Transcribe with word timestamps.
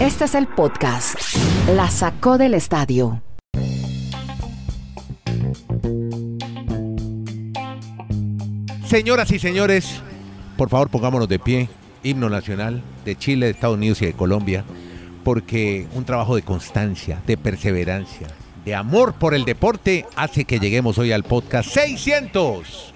Este 0.00 0.26
es 0.26 0.36
el 0.36 0.46
podcast. 0.46 1.18
La 1.74 1.90
sacó 1.90 2.38
del 2.38 2.54
estadio. 2.54 3.20
Señoras 8.86 9.32
y 9.32 9.40
señores, 9.40 10.00
por 10.56 10.68
favor 10.68 10.88
pongámonos 10.88 11.28
de 11.28 11.40
pie. 11.40 11.68
Himno 12.04 12.30
nacional 12.30 12.80
de 13.04 13.16
Chile, 13.16 13.46
de 13.46 13.52
Estados 13.52 13.76
Unidos 13.76 14.00
y 14.02 14.06
de 14.06 14.12
Colombia. 14.12 14.64
Porque 15.24 15.88
un 15.94 16.04
trabajo 16.04 16.36
de 16.36 16.42
constancia, 16.42 17.20
de 17.26 17.36
perseverancia, 17.36 18.28
de 18.64 18.76
amor 18.76 19.14
por 19.14 19.34
el 19.34 19.44
deporte 19.44 20.06
hace 20.14 20.44
que 20.44 20.60
lleguemos 20.60 20.98
hoy 20.98 21.10
al 21.10 21.24
podcast 21.24 21.70
600. 21.70 22.94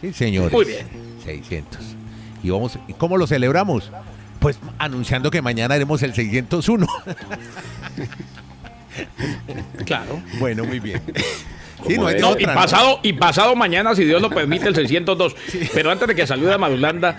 Sí, 0.00 0.12
señores. 0.12 0.52
Muy 0.52 0.64
bien. 0.64 0.86
600. 1.24 1.80
¿Y, 2.42 2.50
vamos, 2.50 2.78
¿Y 2.88 2.92
cómo 2.94 3.16
lo 3.16 3.26
celebramos? 3.26 3.90
Pues 4.38 4.58
anunciando 4.78 5.30
que 5.30 5.42
mañana 5.42 5.74
haremos 5.74 6.02
el 6.02 6.14
601. 6.14 6.86
Claro. 9.86 10.20
bueno, 10.38 10.64
muy 10.64 10.80
bien. 10.80 11.00
Sí, 11.86 11.96
no 11.96 12.10
y 12.10 12.22
otra, 12.22 12.52
¿no? 12.54 12.60
pasado, 12.60 13.00
y 13.02 13.14
pasado 13.14 13.56
mañana, 13.56 13.94
si 13.94 14.04
Dios 14.04 14.20
lo 14.20 14.28
permite, 14.28 14.68
el 14.68 14.74
602. 14.74 15.34
Pero 15.72 15.90
antes 15.90 16.08
de 16.08 16.14
que 16.14 16.26
salude 16.26 16.52
a 16.52 16.58
Madulanda, 16.58 17.16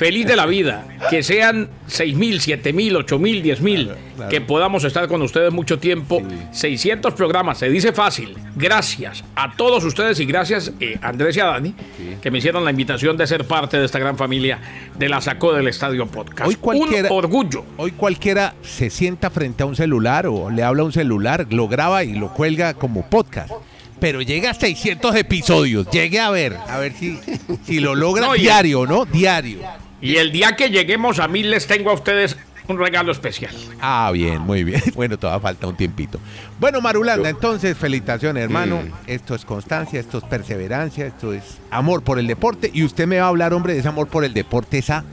feliz 0.00 0.26
de 0.26 0.34
la 0.34 0.46
vida. 0.46 0.86
Que 1.10 1.22
sean 1.22 1.68
6 1.86 2.14
mil, 2.16 2.40
7 2.40 2.72
mil, 2.72 2.96
8 2.96 3.18
mil, 3.18 3.42
10 3.42 3.60
mil. 3.60 3.90
claro. 4.16 4.30
Que 4.30 4.40
podamos 4.40 4.82
estar 4.84 5.06
con 5.08 5.20
ustedes 5.20 5.52
mucho 5.52 5.78
tiempo. 5.78 6.22
600 6.52 7.12
programas, 7.12 7.58
se 7.58 7.68
dice 7.68 7.92
fácil. 7.92 8.34
Gracias 8.56 9.22
a 9.34 9.54
todos 9.56 9.84
ustedes 9.84 10.18
y 10.18 10.24
gracias 10.24 10.72
eh, 10.80 10.98
a 11.02 11.08
Andrés 11.10 11.36
y 11.36 11.40
a 11.40 11.44
Dani, 11.46 11.74
que 12.22 12.30
me 12.30 12.38
hicieron 12.38 12.64
la 12.64 12.70
invitación 12.70 13.18
de 13.18 13.26
ser 13.26 13.44
parte 13.46 13.78
de 13.78 13.84
esta 13.84 13.98
gran 13.98 14.16
familia 14.16 14.58
de 14.98 15.08
la 15.10 15.20
Sacó 15.20 15.52
del 15.52 15.68
Estadio 15.68 16.06
Podcast. 16.06 16.48
Hoy 16.48 16.54
cualquiera- 16.54 17.10
Un 17.12 17.18
orgullo. 17.18 17.64
Hoy 17.76 17.92
cualquiera 17.92 18.54
se 18.62 18.88
sienta 18.88 19.28
frente 19.28 19.62
a 19.64 19.66
un 19.66 19.76
celular 19.76 20.26
o 20.26 20.48
le 20.48 20.62
habla 20.62 20.80
a 20.82 20.86
un 20.86 20.92
celular, 20.92 21.46
lo 21.50 21.68
graba 21.68 22.04
y 22.04 22.14
lo 22.14 22.32
cuelga 22.32 22.72
como 22.72 23.04
podcast. 23.08 23.52
Pero 24.00 24.22
llega 24.22 24.52
a 24.52 24.54
600 24.54 25.14
episodios. 25.16 25.86
Llegue 25.90 26.20
a 26.20 26.30
ver, 26.30 26.56
a 26.68 26.78
ver 26.78 26.94
si, 26.94 27.18
si 27.66 27.80
lo 27.80 27.94
logra 27.94 28.28
No, 28.28 28.32
diario, 28.32 28.86
¿no? 28.86 29.04
Diario. 29.04 29.58
Y 30.00 30.16
el 30.16 30.32
día 30.32 30.56
que 30.56 30.70
lleguemos 30.70 31.18
a 31.18 31.28
mil 31.28 31.50
les 31.50 31.66
tengo 31.66 31.90
a 31.90 31.94
ustedes 31.94 32.36
un 32.70 32.78
regalo 32.78 33.12
especial. 33.12 33.54
Ah, 33.80 34.10
bien, 34.12 34.40
muy 34.40 34.64
bien. 34.64 34.82
Bueno, 34.94 35.18
todavía 35.18 35.40
falta 35.40 35.66
un 35.66 35.76
tiempito. 35.76 36.18
Bueno, 36.58 36.80
Marulanda, 36.80 37.28
entonces, 37.28 37.76
felicitaciones, 37.76 38.42
hermano. 38.44 38.82
Mm. 38.82 38.92
Esto 39.06 39.34
es 39.34 39.44
constancia, 39.44 39.98
esto 39.98 40.18
es 40.18 40.24
perseverancia, 40.24 41.06
esto 41.06 41.32
es 41.32 41.58
amor 41.70 42.02
por 42.02 42.18
el 42.18 42.26
deporte. 42.26 42.70
Y 42.72 42.84
usted 42.84 43.06
me 43.06 43.18
va 43.18 43.26
a 43.26 43.28
hablar, 43.28 43.54
hombre, 43.54 43.74
de 43.74 43.80
ese 43.80 43.88
amor 43.88 44.08
por 44.08 44.24
el 44.24 44.34
deporte, 44.34 44.78
esa... 44.78 45.04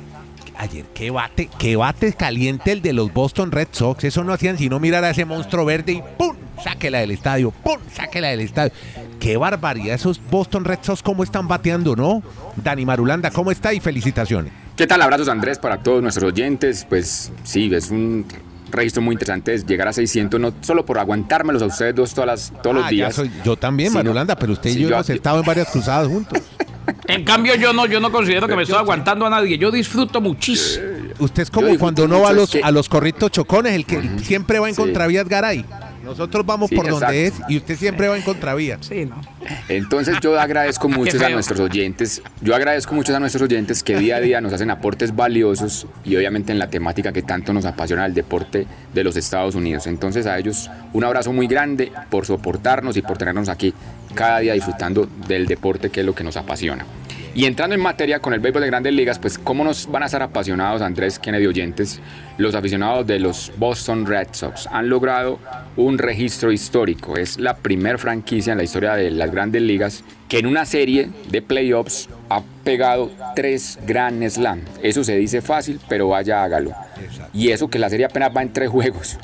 Ayer, 0.60 0.86
qué 0.96 1.12
bate, 1.12 1.50
qué 1.60 1.76
bate 1.76 2.14
caliente 2.14 2.72
el 2.72 2.82
de 2.82 2.92
los 2.92 3.14
Boston 3.14 3.52
Red 3.52 3.68
Sox. 3.72 4.04
Eso 4.04 4.24
no 4.24 4.34
hacían 4.34 4.58
sino 4.58 4.80
mirar 4.80 5.04
a 5.04 5.12
ese 5.12 5.24
monstruo 5.24 5.66
verde 5.66 5.92
y 5.92 6.04
¡pum! 6.18 6.36
Sáquela 6.64 6.98
del 6.98 7.12
estadio, 7.12 7.52
¡pum! 7.52 7.78
Sáquela 7.94 8.30
del 8.30 8.40
estadio. 8.40 8.72
Qué 9.20 9.38
barbaridad 9.38 9.94
esos 9.94 10.20
Boston 10.32 10.66
Red 10.66 10.80
Sox, 10.82 11.04
cómo 11.04 11.24
están 11.24 11.48
bateando, 11.48 11.96
¿no? 11.96 12.24
Dani 12.56 12.88
Marulanda, 12.88 13.30
¿cómo 13.30 13.52
está? 13.52 13.72
Y 13.72 13.80
felicitaciones. 13.80 14.52
¿Qué 14.78 14.86
tal? 14.88 15.02
Abrazos 15.02 15.28
Andrés 15.28 15.58
para 15.58 15.78
todos 15.82 16.02
nuestros 16.04 16.32
oyentes. 16.32 16.86
Pues 16.88 17.32
sí, 17.44 17.70
es 17.74 17.90
un 17.90 18.26
registro 18.72 19.02
muy 19.02 19.14
interesante 19.14 19.54
es 19.54 19.66
llegar 19.66 19.88
a 19.88 19.94
600, 19.94 20.40
no 20.40 20.54
solo 20.62 20.86
por 20.86 21.00
aguantármelos 21.00 21.62
a 21.62 21.66
ustedes 21.68 21.96
dos 21.96 22.14
todas 22.14 22.28
las, 22.52 22.62
todos 22.62 22.76
los 22.76 22.86
Ah, 22.86 22.90
días. 22.90 23.16
soy- 23.16 23.32
yo 23.44 23.56
también, 23.56 23.94
Marulanda, 23.94 24.36
pero 24.36 24.54
usted 24.54 24.70
y 24.70 24.74
Sí, 24.74 24.80
yo, 24.82 24.90
yo- 24.90 24.96
hemos 24.96 25.10
estado 25.10 25.40
en 25.40 25.46
varias 25.46 25.70
cruzadas 25.72 26.08
juntos. 26.08 26.40
En 27.10 27.26
cambio, 27.26 27.54
yo 27.56 27.74
no, 27.74 27.86
yo 27.86 28.00
no 28.00 28.12
considero 28.14 28.48
que 28.48 28.56
me 28.56 28.64
estoy 28.64 28.78
aguantando 28.78 29.26
a 29.26 29.30
nadie. 29.30 29.58
Yo 29.58 29.72
disfruto 29.72 30.22
muchísimo. 30.22 30.86
Usted 31.20 31.44
es 31.44 31.52
como 31.52 31.78
cuando 31.78 32.06
uno 32.06 32.22
va 32.22 32.30
a 32.30 32.34
los, 32.34 32.50
que- 32.52 32.62
a 32.64 32.72
los 32.72 32.88
corritos 32.88 33.30
chocones, 33.32 33.74
el 33.74 33.86
que 33.86 34.02
siempre 34.24 34.60
va 34.60 34.70
en 34.70 34.76
Sí. 34.76 34.82
contravías 34.82 35.28
Garay. 35.28 35.66
Nosotros 36.08 36.46
vamos 36.46 36.70
Sí, 36.70 36.76
por 36.78 36.90
donde 36.90 37.28
es 37.28 37.34
y 37.50 37.58
usted 37.58 37.76
siempre 37.76 38.08
va 38.08 38.16
en 38.16 38.24
contravía. 38.24 38.78
Sí, 38.80 39.06
¿no? 39.06 39.22
Entonces 39.68 40.16
yo 40.22 40.40
agradezco 40.40 40.88
mucho 40.90 41.24
a 41.24 41.30
nuestros 41.30 41.60
oyentes, 41.60 42.22
yo 42.42 42.56
agradezco 42.56 42.96
mucho 42.96 43.14
a 43.14 43.20
nuestros 43.20 43.44
oyentes 43.44 43.84
que 43.84 43.98
día 43.98 44.16
a 44.16 44.22
día 44.22 44.40
nos 44.40 44.54
hacen 44.54 44.72
aportes 44.72 45.14
valiosos 45.14 45.86
y 46.06 46.16
obviamente 46.16 46.54
en 46.54 46.60
la 46.60 46.70
temática 46.70 47.12
que 47.12 47.24
tanto 47.24 47.52
nos 47.52 47.66
apasiona 47.66 48.06
el 48.06 48.14
deporte 48.14 48.66
de 48.94 49.04
los 49.04 49.18
Estados 49.18 49.54
Unidos. 49.56 49.86
Entonces 49.86 50.26
a 50.28 50.40
ellos 50.40 50.70
un 50.94 51.04
abrazo 51.04 51.34
muy 51.34 51.48
grande 51.48 51.92
por 52.10 52.26
soportarnos 52.26 52.96
y 52.96 53.02
por 53.02 53.18
tenernos 53.18 53.50
aquí 53.50 53.74
cada 54.16 54.40
día 54.40 54.54
disfrutando 54.54 55.10
del 55.28 55.46
deporte 55.46 55.90
que 55.90 56.00
es 56.00 56.06
lo 56.06 56.16
que 56.16 56.24
nos 56.24 56.38
apasiona. 56.38 56.86
Y 57.38 57.46
entrando 57.46 57.76
en 57.76 57.82
materia 57.82 58.18
con 58.18 58.34
el 58.34 58.40
béisbol 58.40 58.64
de 58.64 58.68
grandes 58.68 58.94
ligas, 58.94 59.20
pues 59.20 59.38
cómo 59.38 59.64
nos 59.64 59.86
van 59.92 60.02
a 60.02 60.08
estar 60.08 60.24
apasionados 60.24 60.82
Andrés 60.82 61.20
Kennedy 61.20 61.46
oyentes, 61.46 62.00
los 62.40 62.56
aficionados 62.56 63.06
de 63.06 63.20
los 63.20 63.52
Boston 63.58 64.08
Red 64.08 64.30
Sox 64.32 64.66
han 64.72 64.90
logrado 64.90 65.38
un 65.76 66.00
registro 66.00 66.52
histórico. 66.52 67.16
Es 67.16 67.38
la 67.38 67.58
primer 67.58 68.00
franquicia 68.00 68.54
en 68.54 68.58
la 68.58 68.64
historia 68.64 68.96
de 68.96 69.12
las 69.12 69.30
grandes 69.30 69.62
ligas 69.62 70.04
que 70.28 70.40
en 70.40 70.48
una 70.48 70.66
serie 70.66 71.12
de 71.30 71.44
playoffs 71.44 72.10
ha 72.28 72.42
pegado 72.64 73.12
tres 73.36 73.78
Grand 73.86 74.28
Slam. 74.28 74.62
Eso 74.82 75.04
se 75.04 75.16
dice 75.16 75.44
fácil, 75.44 75.80
pero 75.88 76.08
vaya 76.08 76.42
hágalo. 76.42 76.72
Y 77.34 77.52
eso 77.52 77.70
que 77.70 77.78
la 77.78 77.92
serie 77.92 78.08
apenas 78.08 78.36
va 78.36 78.42
en 78.42 78.52
tres 78.52 78.70
juegos. 78.72 79.20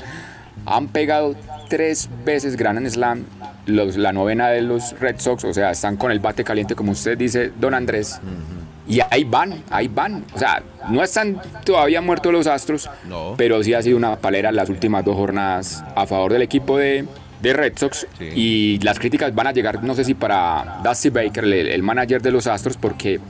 Han 0.66 0.86
pegado 0.86 1.34
tres 1.68 2.08
veces 2.24 2.54
Grand 2.56 2.88
Slam 2.88 3.24
los, 3.66 3.96
la 3.96 4.12
novena 4.12 4.48
de 4.48 4.62
los 4.62 4.98
Red 5.00 5.16
Sox, 5.18 5.44
o 5.44 5.52
sea, 5.54 5.70
están 5.70 5.96
con 5.96 6.10
el 6.12 6.20
bate 6.20 6.44
caliente, 6.44 6.74
como 6.74 6.92
usted 6.92 7.16
dice, 7.16 7.52
don 7.58 7.74
Andrés. 7.74 8.20
Y 8.86 9.00
ahí 9.10 9.24
van, 9.24 9.62
ahí 9.70 9.88
van. 9.88 10.24
O 10.34 10.38
sea, 10.38 10.62
no 10.90 11.02
están 11.02 11.40
todavía 11.64 12.00
muertos 12.02 12.32
los 12.32 12.46
Astros, 12.46 12.90
No. 13.08 13.34
pero 13.38 13.62
sí 13.62 13.72
ha 13.72 13.80
sido 13.82 13.96
una 13.96 14.16
palera 14.16 14.52
las 14.52 14.68
últimas 14.68 15.04
dos 15.04 15.16
jornadas 15.16 15.82
a 15.96 16.06
favor 16.06 16.32
del 16.34 16.42
equipo 16.42 16.76
de, 16.76 17.06
de 17.40 17.52
Red 17.54 17.72
Sox. 17.78 18.06
Sí. 18.18 18.28
Y 18.34 18.78
las 18.80 18.98
críticas 18.98 19.34
van 19.34 19.46
a 19.46 19.52
llegar, 19.52 19.82
no 19.82 19.94
sé 19.94 20.04
si 20.04 20.12
para 20.12 20.80
Dusty 20.84 21.08
Baker, 21.08 21.44
el, 21.44 21.52
el 21.54 21.82
manager 21.82 22.20
de 22.20 22.30
los 22.30 22.46
Astros, 22.46 22.76
porque 22.76 23.20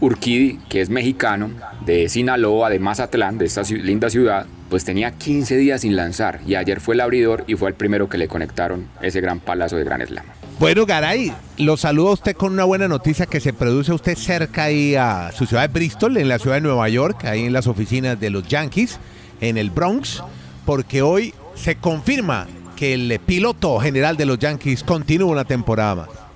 Urquidi, 0.00 0.58
que 0.68 0.80
es 0.80 0.90
mexicano, 0.90 1.50
de 1.84 2.08
Sinaloa, 2.08 2.70
de 2.70 2.78
Mazatlán, 2.78 3.38
de 3.38 3.46
esta 3.46 3.62
linda 3.62 4.10
ciudad, 4.10 4.46
pues 4.68 4.84
tenía 4.84 5.12
15 5.12 5.56
días 5.56 5.80
sin 5.80 5.96
lanzar 5.96 6.40
y 6.46 6.54
ayer 6.54 6.80
fue 6.80 6.94
el 6.94 7.00
abridor 7.00 7.44
y 7.46 7.54
fue 7.54 7.70
el 7.70 7.74
primero 7.74 8.08
que 8.08 8.18
le 8.18 8.28
conectaron 8.28 8.86
ese 9.00 9.20
gran 9.20 9.40
palazo 9.40 9.76
de 9.76 9.84
Gran 9.84 10.06
Slam. 10.06 10.24
Bueno, 10.58 10.86
Garay, 10.86 11.32
lo 11.58 11.76
saludo 11.76 12.08
a 12.08 12.12
usted 12.14 12.36
con 12.36 12.52
una 12.52 12.64
buena 12.64 12.88
noticia 12.88 13.26
que 13.26 13.40
se 13.40 13.52
produce 13.52 13.92
usted 13.92 14.16
cerca 14.16 14.64
ahí 14.64 14.94
a 14.94 15.30
su 15.32 15.46
ciudad 15.46 15.62
de 15.62 15.72
Bristol, 15.72 16.16
en 16.16 16.28
la 16.28 16.38
ciudad 16.38 16.56
de 16.56 16.62
Nueva 16.62 16.88
York, 16.88 17.24
ahí 17.24 17.44
en 17.44 17.52
las 17.52 17.66
oficinas 17.66 18.18
de 18.18 18.30
los 18.30 18.46
Yankees, 18.46 18.98
en 19.40 19.56
el 19.56 19.70
Bronx, 19.70 20.22
porque 20.66 21.00
hoy 21.00 21.32
se 21.54 21.76
confirma 21.76 22.46
que 22.76 22.94
el 22.94 23.20
piloto 23.24 23.78
general 23.78 24.16
de 24.16 24.26
los 24.26 24.38
Yankees 24.38 24.82
continúa 24.84 25.30
una 25.30 25.44
temporada 25.44 25.94
más. 25.94 26.27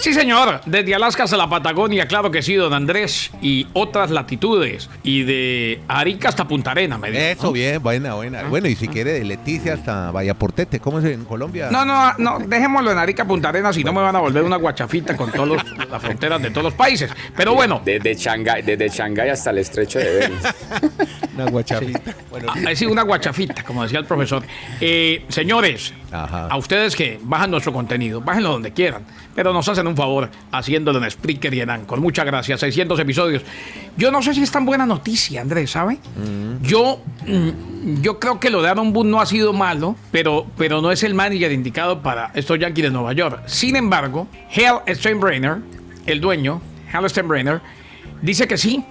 Sí, 0.00 0.14
señor. 0.14 0.60
Desde 0.66 0.94
Alaska 0.94 1.24
hasta 1.24 1.36
la 1.36 1.48
Patagonia, 1.48 2.06
claro 2.06 2.30
que 2.30 2.42
sí, 2.42 2.54
don 2.54 2.72
Andrés. 2.72 3.30
Y 3.40 3.66
otras 3.72 4.10
latitudes. 4.10 4.88
Y 5.02 5.22
de 5.24 5.80
Arica 5.88 6.28
hasta 6.28 6.46
Punta 6.46 6.70
Arena, 6.72 6.98
me 6.98 7.10
dijo. 7.10 7.22
Eso, 7.22 7.42
¿no? 7.44 7.52
bien, 7.52 7.82
buena, 7.82 8.14
buena. 8.14 8.42
Bueno, 8.44 8.68
y 8.68 8.74
si 8.74 8.88
quiere 8.88 9.12
de 9.12 9.24
Leticia 9.24 9.74
hasta 9.74 10.10
Vallaportete, 10.10 10.80
¿cómo 10.80 10.98
es 10.98 11.04
en 11.04 11.24
Colombia? 11.24 11.68
No, 11.70 11.84
no, 11.84 12.12
no, 12.18 12.38
dejémoslo 12.40 12.92
en 12.92 12.98
Arica, 12.98 13.24
Punta 13.24 13.48
Arena, 13.48 13.72
si 13.72 13.84
no 13.84 13.92
me 13.92 14.00
van 14.00 14.16
a 14.16 14.20
volver 14.20 14.42
una 14.42 14.56
guachafita 14.56 15.16
con 15.16 15.30
todas 15.32 15.64
las 15.90 16.02
fronteras 16.02 16.42
de 16.42 16.50
todos 16.50 16.64
los 16.64 16.74
países. 16.74 17.10
Pero 17.36 17.54
bueno, 17.54 17.80
Desde 17.84 18.14
Shanghái, 18.14 18.62
desde 18.62 18.88
Shanghái 18.88 19.30
hasta 19.30 19.50
el 19.50 19.58
estrecho 19.58 19.98
de 19.98 20.14
Bering. 20.14 20.38
Una 21.34 21.46
guachafita. 21.46 22.14
Bueno, 22.30 22.52
ah, 22.54 22.74
sí, 22.74 22.86
una 22.86 23.02
guachafita, 23.02 23.62
como 23.62 23.82
decía 23.82 23.98
el 23.98 24.04
profesor. 24.04 24.42
Eh, 24.80 25.24
señores, 25.28 25.94
Ajá. 26.10 26.46
a 26.48 26.56
ustedes 26.56 26.94
que 26.94 27.18
bajan 27.22 27.50
nuestro 27.50 27.72
contenido, 27.72 28.20
bájenlo 28.20 28.50
donde 28.52 28.72
quieran, 28.72 29.02
pero 29.34 29.52
nos 29.52 29.66
hacen 29.68 29.86
un 29.86 29.96
favor 29.96 30.30
haciéndolo 30.50 31.02
en 31.02 31.10
Spreaker 31.10 31.54
y 31.54 31.60
en 31.60 31.70
Anchor. 31.70 32.00
Muchas 32.00 32.26
gracias, 32.26 32.60
600 32.60 32.98
episodios. 33.00 33.42
Yo 33.96 34.10
no 34.10 34.22
sé 34.22 34.34
si 34.34 34.42
es 34.42 34.50
tan 34.50 34.64
buena 34.66 34.84
noticia, 34.86 35.40
Andrés, 35.40 35.70
¿sabe? 35.70 35.98
Yo, 36.62 37.00
mm, 37.26 38.02
yo 38.02 38.18
creo 38.18 38.38
que 38.38 38.50
lo 38.50 38.62
de 38.62 38.68
Aaron 38.68 38.92
Boone 38.92 39.10
no 39.10 39.20
ha 39.20 39.26
sido 39.26 39.52
malo, 39.52 39.96
pero, 40.10 40.46
pero 40.56 40.80
no 40.82 40.90
es 40.90 41.02
el 41.02 41.14
manager 41.14 41.52
indicado 41.52 42.02
para 42.02 42.30
estos 42.34 42.58
Yankees 42.58 42.84
de 42.84 42.90
Nueva 42.90 43.12
York. 43.14 43.42
Sin 43.46 43.76
embargo, 43.76 44.28
Hal 44.54 44.82
Steinbrenner, 44.94 45.58
el 46.06 46.20
dueño, 46.20 46.60
Hal 46.92 47.08
Steinbrenner, 47.08 47.60
dice 48.20 48.46
que 48.46 48.58
sí. 48.58 48.84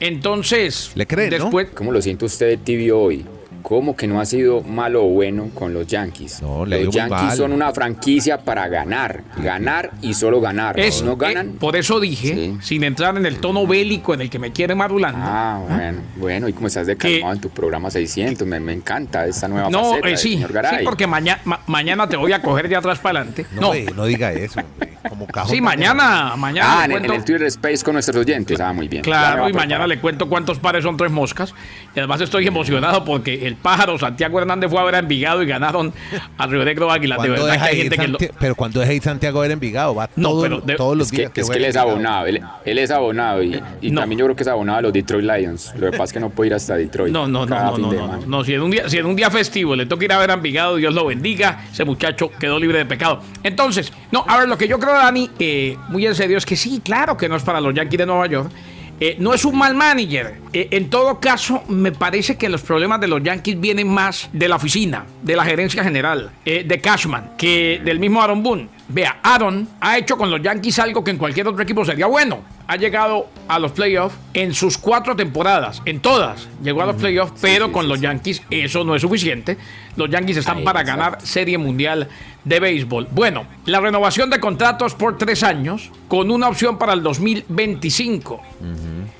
Entonces, 0.00 0.92
¿Le 0.94 1.06
creen, 1.06 1.30
no? 1.30 1.36
después, 1.44 1.68
¿Cómo 1.74 1.92
lo 1.92 2.00
siente 2.02 2.24
usted 2.24 2.46
de 2.48 2.56
tibio 2.58 3.00
hoy? 3.00 3.24
¿Cómo 3.68 3.94
que 3.94 4.06
no 4.06 4.18
ha 4.18 4.24
sido 4.24 4.62
malo 4.62 5.04
o 5.04 5.08
bueno 5.10 5.50
con 5.54 5.74
los 5.74 5.86
Yankees? 5.86 6.40
No, 6.40 6.64
le 6.64 6.84
los 6.84 6.94
Yankees 6.94 7.22
mal. 7.22 7.36
son 7.36 7.52
una 7.52 7.70
franquicia 7.72 8.38
para 8.38 8.66
ganar, 8.66 9.24
ganar 9.36 9.90
y 10.00 10.14
solo 10.14 10.40
ganar. 10.40 10.80
Es, 10.80 11.02
no 11.02 11.12
eh, 11.12 11.16
ganan. 11.18 11.48
por 11.60 11.76
eso 11.76 12.00
dije, 12.00 12.28
Sí. 12.34 12.56
sin 12.62 12.82
entrar 12.84 13.14
en 13.18 13.26
el 13.26 13.36
tono 13.40 13.66
bélico 13.66 14.14
en 14.14 14.22
el 14.22 14.30
que 14.30 14.38
me 14.38 14.52
quiere 14.52 14.74
marulando. 14.74 15.18
Ah, 15.22 15.60
bueno, 15.68 15.98
bueno, 16.16 16.48
y 16.48 16.54
como 16.54 16.68
estás 16.68 16.86
de 16.86 16.96
calmado 16.96 17.34
en 17.34 17.40
tu 17.42 17.50
programa 17.50 17.90
600, 17.90 18.48
me, 18.48 18.58
me 18.58 18.72
encanta 18.72 19.26
esta 19.26 19.46
nueva 19.48 19.68
no, 19.68 19.90
faceta 19.90 20.06
eh, 20.06 20.10
del 20.12 20.18
sí, 20.18 20.32
señor 20.32 20.48
sí, 20.48 20.54
Garay. 20.54 20.84
porque 20.86 21.06
maña- 21.06 21.40
ma- 21.44 21.60
mañana 21.66 22.08
te 22.08 22.16
voy 22.16 22.32
a 22.32 22.40
coger 22.40 22.70
de 22.70 22.76
atrás 22.76 22.98
para 23.00 23.18
adelante. 23.20 23.44
no, 23.54 23.60
No, 23.60 23.74
eh, 23.74 23.84
no 23.94 24.06
diga 24.06 24.32
eso. 24.32 24.62
Como 25.10 25.26
cajón 25.26 25.50
Sí, 25.54 25.60
mañana, 25.60 26.34
mañana 26.36 26.80
Ah, 26.80 26.84
en, 26.86 26.92
el 26.92 27.24
Twitter 27.24 27.42
Space 27.44 27.84
con 27.84 27.92
nuestros 27.94 28.16
oyentes. 28.16 28.58
Ah, 28.60 28.72
muy 28.72 28.88
bien. 28.88 29.02
Claro, 29.02 29.48
y 29.48 29.52
mañana 29.52 29.86
le 29.86 29.98
cuento 30.00 30.26
cuántos 30.28 30.58
pares 30.58 30.84
son 30.84 30.96
tres 30.96 31.10
moscas. 31.12 31.54
Y 31.94 31.98
además 31.98 32.20
estoy 32.22 32.46
emocionado 32.46 33.04
porque 33.04 33.46
el 33.46 33.56
pájaro 33.62 33.98
Santiago 33.98 34.38
Hernández 34.38 34.70
fue 34.70 34.80
a 34.80 34.84
ver 34.84 34.94
a 34.94 34.98
Envigado 34.98 35.42
y 35.42 35.46
ganaron 35.46 35.92
a 36.36 36.46
Río 36.46 36.64
Negro 36.64 36.90
Águila. 36.90 37.16
De 37.16 37.28
¿Cuándo 37.28 37.44
verdad 37.44 37.62
que 37.64 37.68
hay 37.82 37.88
que 37.88 38.08
lo- 38.08 38.18
Pero 38.38 38.54
cuando 38.54 38.80
deja 38.80 38.92
ir 38.92 39.02
Santiago 39.02 39.38
a 39.38 39.42
ver 39.42 39.50
Envigado, 39.52 39.94
va 39.94 40.08
No, 40.16 40.30
todo- 40.30 40.42
pero 40.42 40.60
de- 40.60 40.74
todos 40.76 40.96
los 40.96 41.06
Es 41.06 41.10
que, 41.12 41.16
días. 41.18 41.32
es 41.34 41.50
que 41.50 41.56
él 41.56 41.64
es 41.64 41.76
abonado, 41.76 42.26
él, 42.26 42.40
él 42.64 42.78
es 42.78 42.90
abonado 42.90 43.42
y, 43.42 43.60
y 43.80 43.90
No. 43.90 44.00
también 44.00 44.18
yo 44.18 44.24
creo 44.26 44.36
que 44.36 44.42
es 44.42 44.48
abonado 44.48 44.78
a 44.78 44.82
los 44.82 44.92
Detroit 44.92 45.24
Lions. 45.24 45.72
Lo 45.76 45.86
que 45.90 45.92
pasa 45.92 46.04
es 46.04 46.12
que 46.12 46.20
no 46.20 46.30
puede 46.30 46.48
ir 46.48 46.54
hasta 46.54 46.76
Detroit. 46.76 47.12
No, 47.12 47.26
no, 47.26 47.46
no, 47.46 47.76
no, 47.78 47.92
no, 47.92 48.16
no. 48.26 48.44
Si 48.44 48.54
en 48.54 48.62
un 48.62 48.70
día, 48.70 48.88
si 48.88 48.98
en 48.98 49.06
un 49.06 49.16
día 49.16 49.30
festivo 49.30 49.74
le 49.76 49.86
toca 49.86 50.04
ir 50.04 50.12
a 50.12 50.18
ver 50.18 50.30
a 50.30 50.34
Envigado, 50.34 50.76
Dios 50.76 50.94
lo 50.94 51.06
bendiga. 51.06 51.64
Ese 51.72 51.84
muchacho 51.84 52.30
quedó 52.38 52.58
libre 52.58 52.78
de 52.78 52.86
pecado. 52.86 53.20
Entonces, 53.42 53.92
no, 54.12 54.24
a 54.26 54.38
ver, 54.38 54.48
lo 54.48 54.56
que 54.56 54.68
yo 54.68 54.78
creo, 54.78 54.94
Dani, 54.94 55.30
eh, 55.38 55.76
muy 55.88 56.06
en 56.06 56.14
serio, 56.14 56.38
es 56.38 56.46
que 56.46 56.56
sí, 56.56 56.80
claro 56.84 57.16
que 57.16 57.28
no 57.28 57.36
es 57.36 57.42
para 57.42 57.60
los 57.60 57.74
Yankees 57.74 57.98
de 57.98 58.06
Nueva 58.06 58.26
York. 58.26 58.50
Eh, 59.00 59.16
no 59.18 59.32
es 59.32 59.44
un 59.44 59.56
mal 59.56 59.74
manager. 59.74 60.34
Eh, 60.52 60.68
en 60.72 60.90
todo 60.90 61.20
caso, 61.20 61.62
me 61.68 61.92
parece 61.92 62.36
que 62.36 62.48
los 62.48 62.62
problemas 62.62 63.00
de 63.00 63.08
los 63.08 63.22
Yankees 63.22 63.60
vienen 63.60 63.88
más 63.88 64.28
de 64.32 64.48
la 64.48 64.56
oficina, 64.56 65.04
de 65.22 65.36
la 65.36 65.44
gerencia 65.44 65.84
general, 65.84 66.30
eh, 66.44 66.64
de 66.66 66.80
Cashman, 66.80 67.36
que 67.36 67.80
del 67.84 68.00
mismo 68.00 68.22
Aaron 68.22 68.42
Boone. 68.42 68.68
Vea, 68.90 69.18
Aaron 69.22 69.68
ha 69.80 69.98
hecho 69.98 70.16
con 70.16 70.30
los 70.30 70.40
Yankees 70.40 70.78
algo 70.78 71.04
que 71.04 71.10
en 71.10 71.18
cualquier 71.18 71.46
otro 71.46 71.62
equipo 71.62 71.84
sería 71.84 72.06
bueno. 72.06 72.40
Ha 72.66 72.76
llegado 72.76 73.28
a 73.46 73.58
los 73.58 73.72
playoffs 73.72 74.16
en 74.32 74.54
sus 74.54 74.78
cuatro 74.78 75.14
temporadas, 75.14 75.82
en 75.84 76.00
todas 76.00 76.48
llegó 76.62 76.82
a 76.82 76.86
los 76.86 76.96
playoffs, 76.96 77.34
pero 77.40 77.70
con 77.70 77.86
los 77.86 78.00
Yankees 78.00 78.42
eso 78.50 78.84
no 78.84 78.94
es 78.94 79.02
suficiente. 79.02 79.58
Los 79.96 80.08
Yankees 80.08 80.38
están 80.38 80.58
Ahí, 80.58 80.64
para 80.64 80.80
exacto. 80.80 81.02
ganar 81.02 81.20
Serie 81.20 81.58
Mundial 81.58 82.08
de 82.44 82.60
Béisbol. 82.60 83.08
Bueno, 83.10 83.44
la 83.66 83.80
renovación 83.80 84.30
de 84.30 84.40
contratos 84.40 84.94
por 84.94 85.18
tres 85.18 85.42
años 85.42 85.90
con 86.08 86.30
una 86.30 86.48
opción 86.48 86.78
para 86.78 86.94
el 86.94 87.02
2025. 87.02 88.40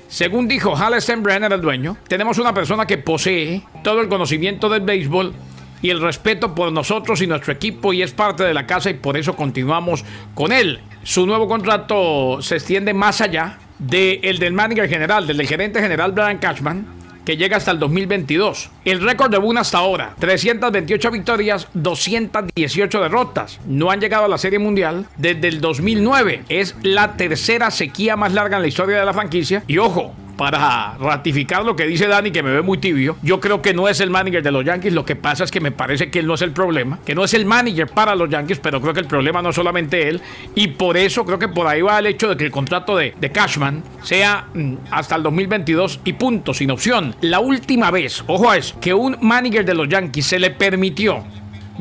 Según 0.07 0.47
dijo 0.47 0.75
Hal 0.75 0.99
Steinbrenner, 0.99 1.53
el 1.53 1.61
dueño, 1.61 1.97
tenemos 2.07 2.39
una 2.39 2.53
persona 2.55 2.87
que 2.87 2.97
posee 2.97 3.61
todo 3.83 4.01
el 4.01 4.09
conocimiento 4.09 4.67
del 4.67 4.81
béisbol 4.81 5.33
y 5.81 5.89
el 5.89 6.01
respeto 6.01 6.55
por 6.55 6.71
nosotros 6.71 7.21
y 7.21 7.27
nuestro 7.27 7.53
equipo 7.53 7.93
y 7.93 8.01
es 8.01 8.11
parte 8.11 8.43
de 8.43 8.53
la 8.53 8.67
casa 8.67 8.89
y 8.89 8.95
por 8.95 9.17
eso 9.17 9.35
continuamos 9.35 10.03
con 10.33 10.51
él. 10.51 10.79
Su 11.03 11.25
nuevo 11.25 11.47
contrato 11.47 12.41
se 12.41 12.55
extiende 12.55 12.93
más 12.93 13.21
allá 13.21 13.57
del 13.79 14.39
del 14.39 14.53
manager 14.53 14.89
general, 14.89 15.25
del 15.25 15.37
del 15.37 15.47
gerente 15.47 15.81
general 15.81 16.11
Brian 16.11 16.37
Cashman, 16.37 16.99
que 17.25 17.37
llega 17.37 17.57
hasta 17.57 17.71
el 17.71 17.79
2022. 17.79 18.71
El 18.85 19.01
récord 19.01 19.31
de 19.31 19.37
Boone 19.37 19.59
hasta 19.59 19.77
ahora, 19.77 20.15
328 20.19 21.11
victorias, 21.11 21.67
218 21.73 23.01
derrotas. 23.01 23.59
No 23.65 23.91
han 23.91 24.01
llegado 24.01 24.25
a 24.25 24.27
la 24.27 24.37
Serie 24.37 24.59
Mundial 24.59 25.05
desde 25.17 25.47
el 25.47 25.61
2009. 25.61 26.45
Es 26.49 26.75
la 26.81 27.17
tercera 27.17 27.71
sequía 27.71 28.15
más 28.15 28.33
larga 28.33 28.57
en 28.57 28.63
la 28.63 28.67
historia 28.67 28.99
de 28.99 29.05
la 29.05 29.13
franquicia. 29.13 29.63
Y 29.67 29.77
ojo, 29.77 30.15
para 30.39 30.95
ratificar 30.97 31.65
lo 31.65 31.75
que 31.75 31.85
dice 31.85 32.07
Dani, 32.07 32.31
que 32.31 32.41
me 32.41 32.51
ve 32.51 32.61
muy 32.61 32.77
tibio, 32.77 33.17
yo 33.21 33.41
creo 33.41 33.61
que 33.61 33.73
no 33.73 33.89
es 33.89 33.99
el 33.99 34.09
manager 34.09 34.41
de 34.41 34.51
los 34.51 34.63
Yankees. 34.63 34.93
Lo 34.93 35.03
que 35.03 35.17
pasa 35.17 35.43
es 35.43 35.51
que 35.51 35.59
me 35.59 35.73
parece 35.73 36.09
que 36.09 36.19
él 36.19 36.27
no 36.27 36.35
es 36.35 36.41
el 36.41 36.51
problema, 36.51 36.97
que 37.05 37.13
no 37.13 37.25
es 37.25 37.33
el 37.33 37.45
manager 37.45 37.87
para 37.87 38.15
los 38.15 38.29
Yankees, 38.29 38.57
pero 38.59 38.79
creo 38.79 38.93
que 38.93 39.01
el 39.01 39.05
problema 39.05 39.41
no 39.41 39.49
es 39.49 39.55
solamente 39.55 40.07
él. 40.07 40.21
Y 40.55 40.69
por 40.69 40.95
eso 40.95 41.25
creo 41.25 41.39
que 41.39 41.49
por 41.49 41.67
ahí 41.67 41.81
va 41.81 41.99
el 41.99 42.05
hecho 42.05 42.29
de 42.29 42.37
que 42.37 42.45
el 42.45 42.51
contrato 42.51 42.95
de, 42.95 43.13
de 43.19 43.31
Cashman 43.33 43.83
sea 44.01 44.47
mm, 44.53 44.75
hasta 44.91 45.17
el 45.17 45.23
2022 45.23 45.99
y 46.05 46.13
punto, 46.13 46.53
sin 46.53 46.71
opción. 46.71 47.13
La 47.19 47.41
última 47.41 47.91
vez, 47.91 48.23
ojo 48.25 48.49
a 48.49 48.55
eso, 48.55 48.79
que 48.79 48.93
un 48.93 49.17
manager 49.19 49.65
de 49.65 49.73
los 49.73 49.89
Yankees 49.89 50.25
se 50.25 50.39
le 50.39 50.51
permitió 50.51 51.21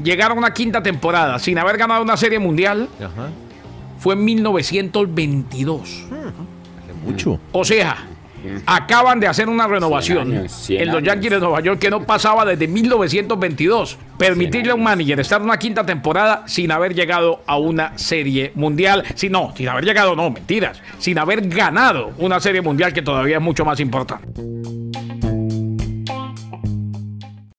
llegar 0.03 0.33
a 0.33 0.35
una 0.35 0.53
quinta 0.53 0.83
temporada 0.83 1.39
sin 1.39 1.59
haber 1.59 1.79
ganado 1.79 2.03
una 2.03 2.17
serie 2.17 2.41
mundial 2.41 2.89
Ajá. 2.99 3.29
fue 4.01 4.15
en 4.15 4.25
1922. 4.25 5.81
Hace 6.11 6.93
mucho. 7.05 7.39
O 7.53 7.65
sea, 7.65 8.05
acaban 8.67 9.21
de 9.21 9.27
hacer 9.27 9.49
una 9.49 9.67
renovación 9.67 10.29
100 10.29 10.39
años, 10.39 10.53
100 10.53 10.81
en 10.81 10.93
los. 10.93 11.03
Yankees 11.03 11.31
de 11.31 11.41
Nueva 11.41 11.61
York 11.61 11.79
que 11.79 11.91
no 11.91 12.05
pasaba 12.05 12.45
desde 12.45 12.69
1922. 12.69 13.99
Permitirle 14.19 14.73
a 14.73 14.75
un 14.75 14.83
manager 14.83 15.21
estar 15.21 15.41
una 15.41 15.59
quinta 15.59 15.87
temporada 15.87 16.45
sin 16.47 16.73
haber 16.73 16.95
llegado 16.95 17.43
a 17.47 17.57
una 17.57 17.97
serie 17.97 18.53
mundial. 18.55 19.05
Si 19.15 19.29
no, 19.29 19.55
sin 19.57 19.69
haber 19.69 19.85
llegado, 19.85 20.17
no, 20.17 20.31
mentiras. 20.31 20.81
Sin 20.99 21.19
haber 21.19 21.49
ganado 21.49 22.13
una 22.19 22.41
serie 22.41 22.61
mundial 22.61 22.93
que 22.93 23.03
todavía 23.03 23.37
es 23.37 23.43
mucho 23.43 23.65
más 23.65 23.81
importante. 23.81 24.29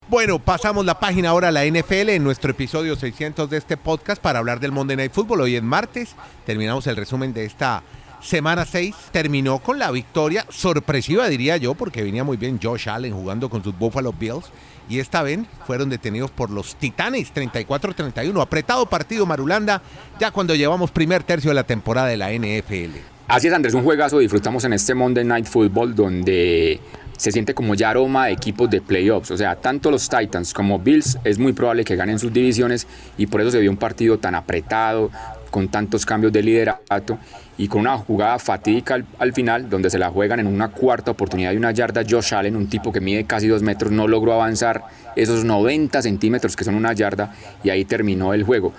Bueno, 0.10 0.40
pasamos 0.40 0.86
la 0.86 1.00
página 1.00 1.30
ahora 1.30 1.50
a 1.50 1.52
la 1.52 1.66
NFL 1.66 2.10
en 2.10 2.24
nuestro 2.24 2.50
episodio 2.50 2.96
600 2.96 3.48
de 3.48 3.58
este 3.58 3.78
podcast 3.78 4.20
para 4.20 4.40
hablar 4.40 4.60
del 4.60 4.72
Monday 4.72 4.98
Night 4.98 5.12
Football. 5.12 5.42
Hoy 5.42 5.56
es 5.56 5.62
martes, 5.62 6.16
terminamos 6.48 6.88
el 6.88 6.96
resumen 6.96 7.32
de 7.32 7.46
esta 7.46 7.84
semana 8.22 8.66
6. 8.66 8.96
Terminó 9.12 9.60
con 9.60 9.80
la 9.80 9.92
victoria 9.92 10.46
sorpresiva, 10.50 11.28
diría 11.28 11.58
yo, 11.58 11.74
porque 11.76 12.04
venía 12.04 12.24
muy 12.24 12.38
bien 12.38 12.60
Josh 12.62 12.90
Allen 12.90 13.14
jugando 13.14 13.50
con 13.50 13.64
sus 13.64 13.78
Buffalo 13.78 14.14
Bills. 14.14 14.46
Y 14.90 15.00
esta 15.00 15.22
vez 15.22 15.40
fueron 15.68 15.90
detenidos 15.90 16.32
por 16.32 16.50
los 16.50 16.76
Titanes 16.76 17.34
34-31. 17.34 18.42
Apretado 18.42 18.88
partido 18.88 19.26
Marulanda, 19.26 19.82
ya 20.20 20.32
cuando 20.32 20.56
llevamos 20.56 20.92
primer 20.92 21.24
tercio 21.24 21.52
de 21.52 21.56
la 21.56 21.64
temporada 21.64 22.08
de 22.08 22.18
la 22.18 22.32
NFL. 22.32 22.98
Así 23.28 23.48
es, 23.48 23.54
Andrés, 23.54 23.76
un 23.76 23.84
juegazo 23.84 24.18
disfrutamos 24.18 24.64
en 24.64 24.74
este 24.74 24.96
Monday 24.96 25.24
Night 25.24 25.46
Football 25.46 25.94
donde 25.94 26.80
se 27.16 27.34
siente 27.34 27.54
como 27.54 27.76
ya 27.76 27.90
aroma 27.90 28.28
de 28.28 28.32
equipos 28.32 28.70
de 28.70 28.82
playoffs. 28.82 29.30
O 29.30 29.38
sea, 29.38 29.58
tanto 29.58 29.92
los 29.92 30.10
Titans 30.10 30.54
como 30.54 30.80
Bills 30.80 31.20
es 31.26 31.38
muy 31.38 31.52
probable 31.52 31.84
que 31.84 31.96
ganen 31.96 32.18
sus 32.18 32.32
divisiones 32.32 32.88
y 33.18 33.28
por 33.28 33.42
eso 33.42 33.52
se 33.52 33.60
vio 33.60 33.70
un 33.70 33.78
partido 33.78 34.18
tan 34.18 34.36
apretado, 34.36 35.12
con 35.50 35.68
tantos 35.70 36.06
cambios 36.06 36.32
de 36.32 36.44
liderato 36.44 37.18
y 37.58 37.68
con 37.68 37.82
una 37.82 37.98
jugada 37.98 38.40
fatídica 38.40 38.96
al, 38.96 39.06
al 39.20 39.34
final 39.34 39.70
donde 39.70 39.90
se 39.90 40.00
la 40.00 40.10
juegan 40.10 40.40
en 40.40 40.48
una 40.48 40.70
cuarta 40.70 41.12
oportunidad 41.12 41.52
y 41.52 41.58
una 41.58 41.72
yarda. 41.72 42.04
Josh 42.10 42.34
Allen, 42.34 42.56
un 42.56 42.68
tipo 42.68 42.92
que 42.92 43.02
mide 43.02 43.26
casi 43.26 43.48
dos 43.48 43.62
metros, 43.62 43.92
no 43.92 44.08
logró 44.08 44.34
avanzar 44.34 44.84
esos 45.16 45.44
90 45.44 46.02
centímetros 46.02 46.56
que 46.56 46.64
son 46.64 46.76
una 46.76 46.94
yarda 46.94 47.34
y 47.64 47.70
ahí 47.70 47.86
terminó 47.86 48.34
el 48.34 48.44
juego. 48.44 48.74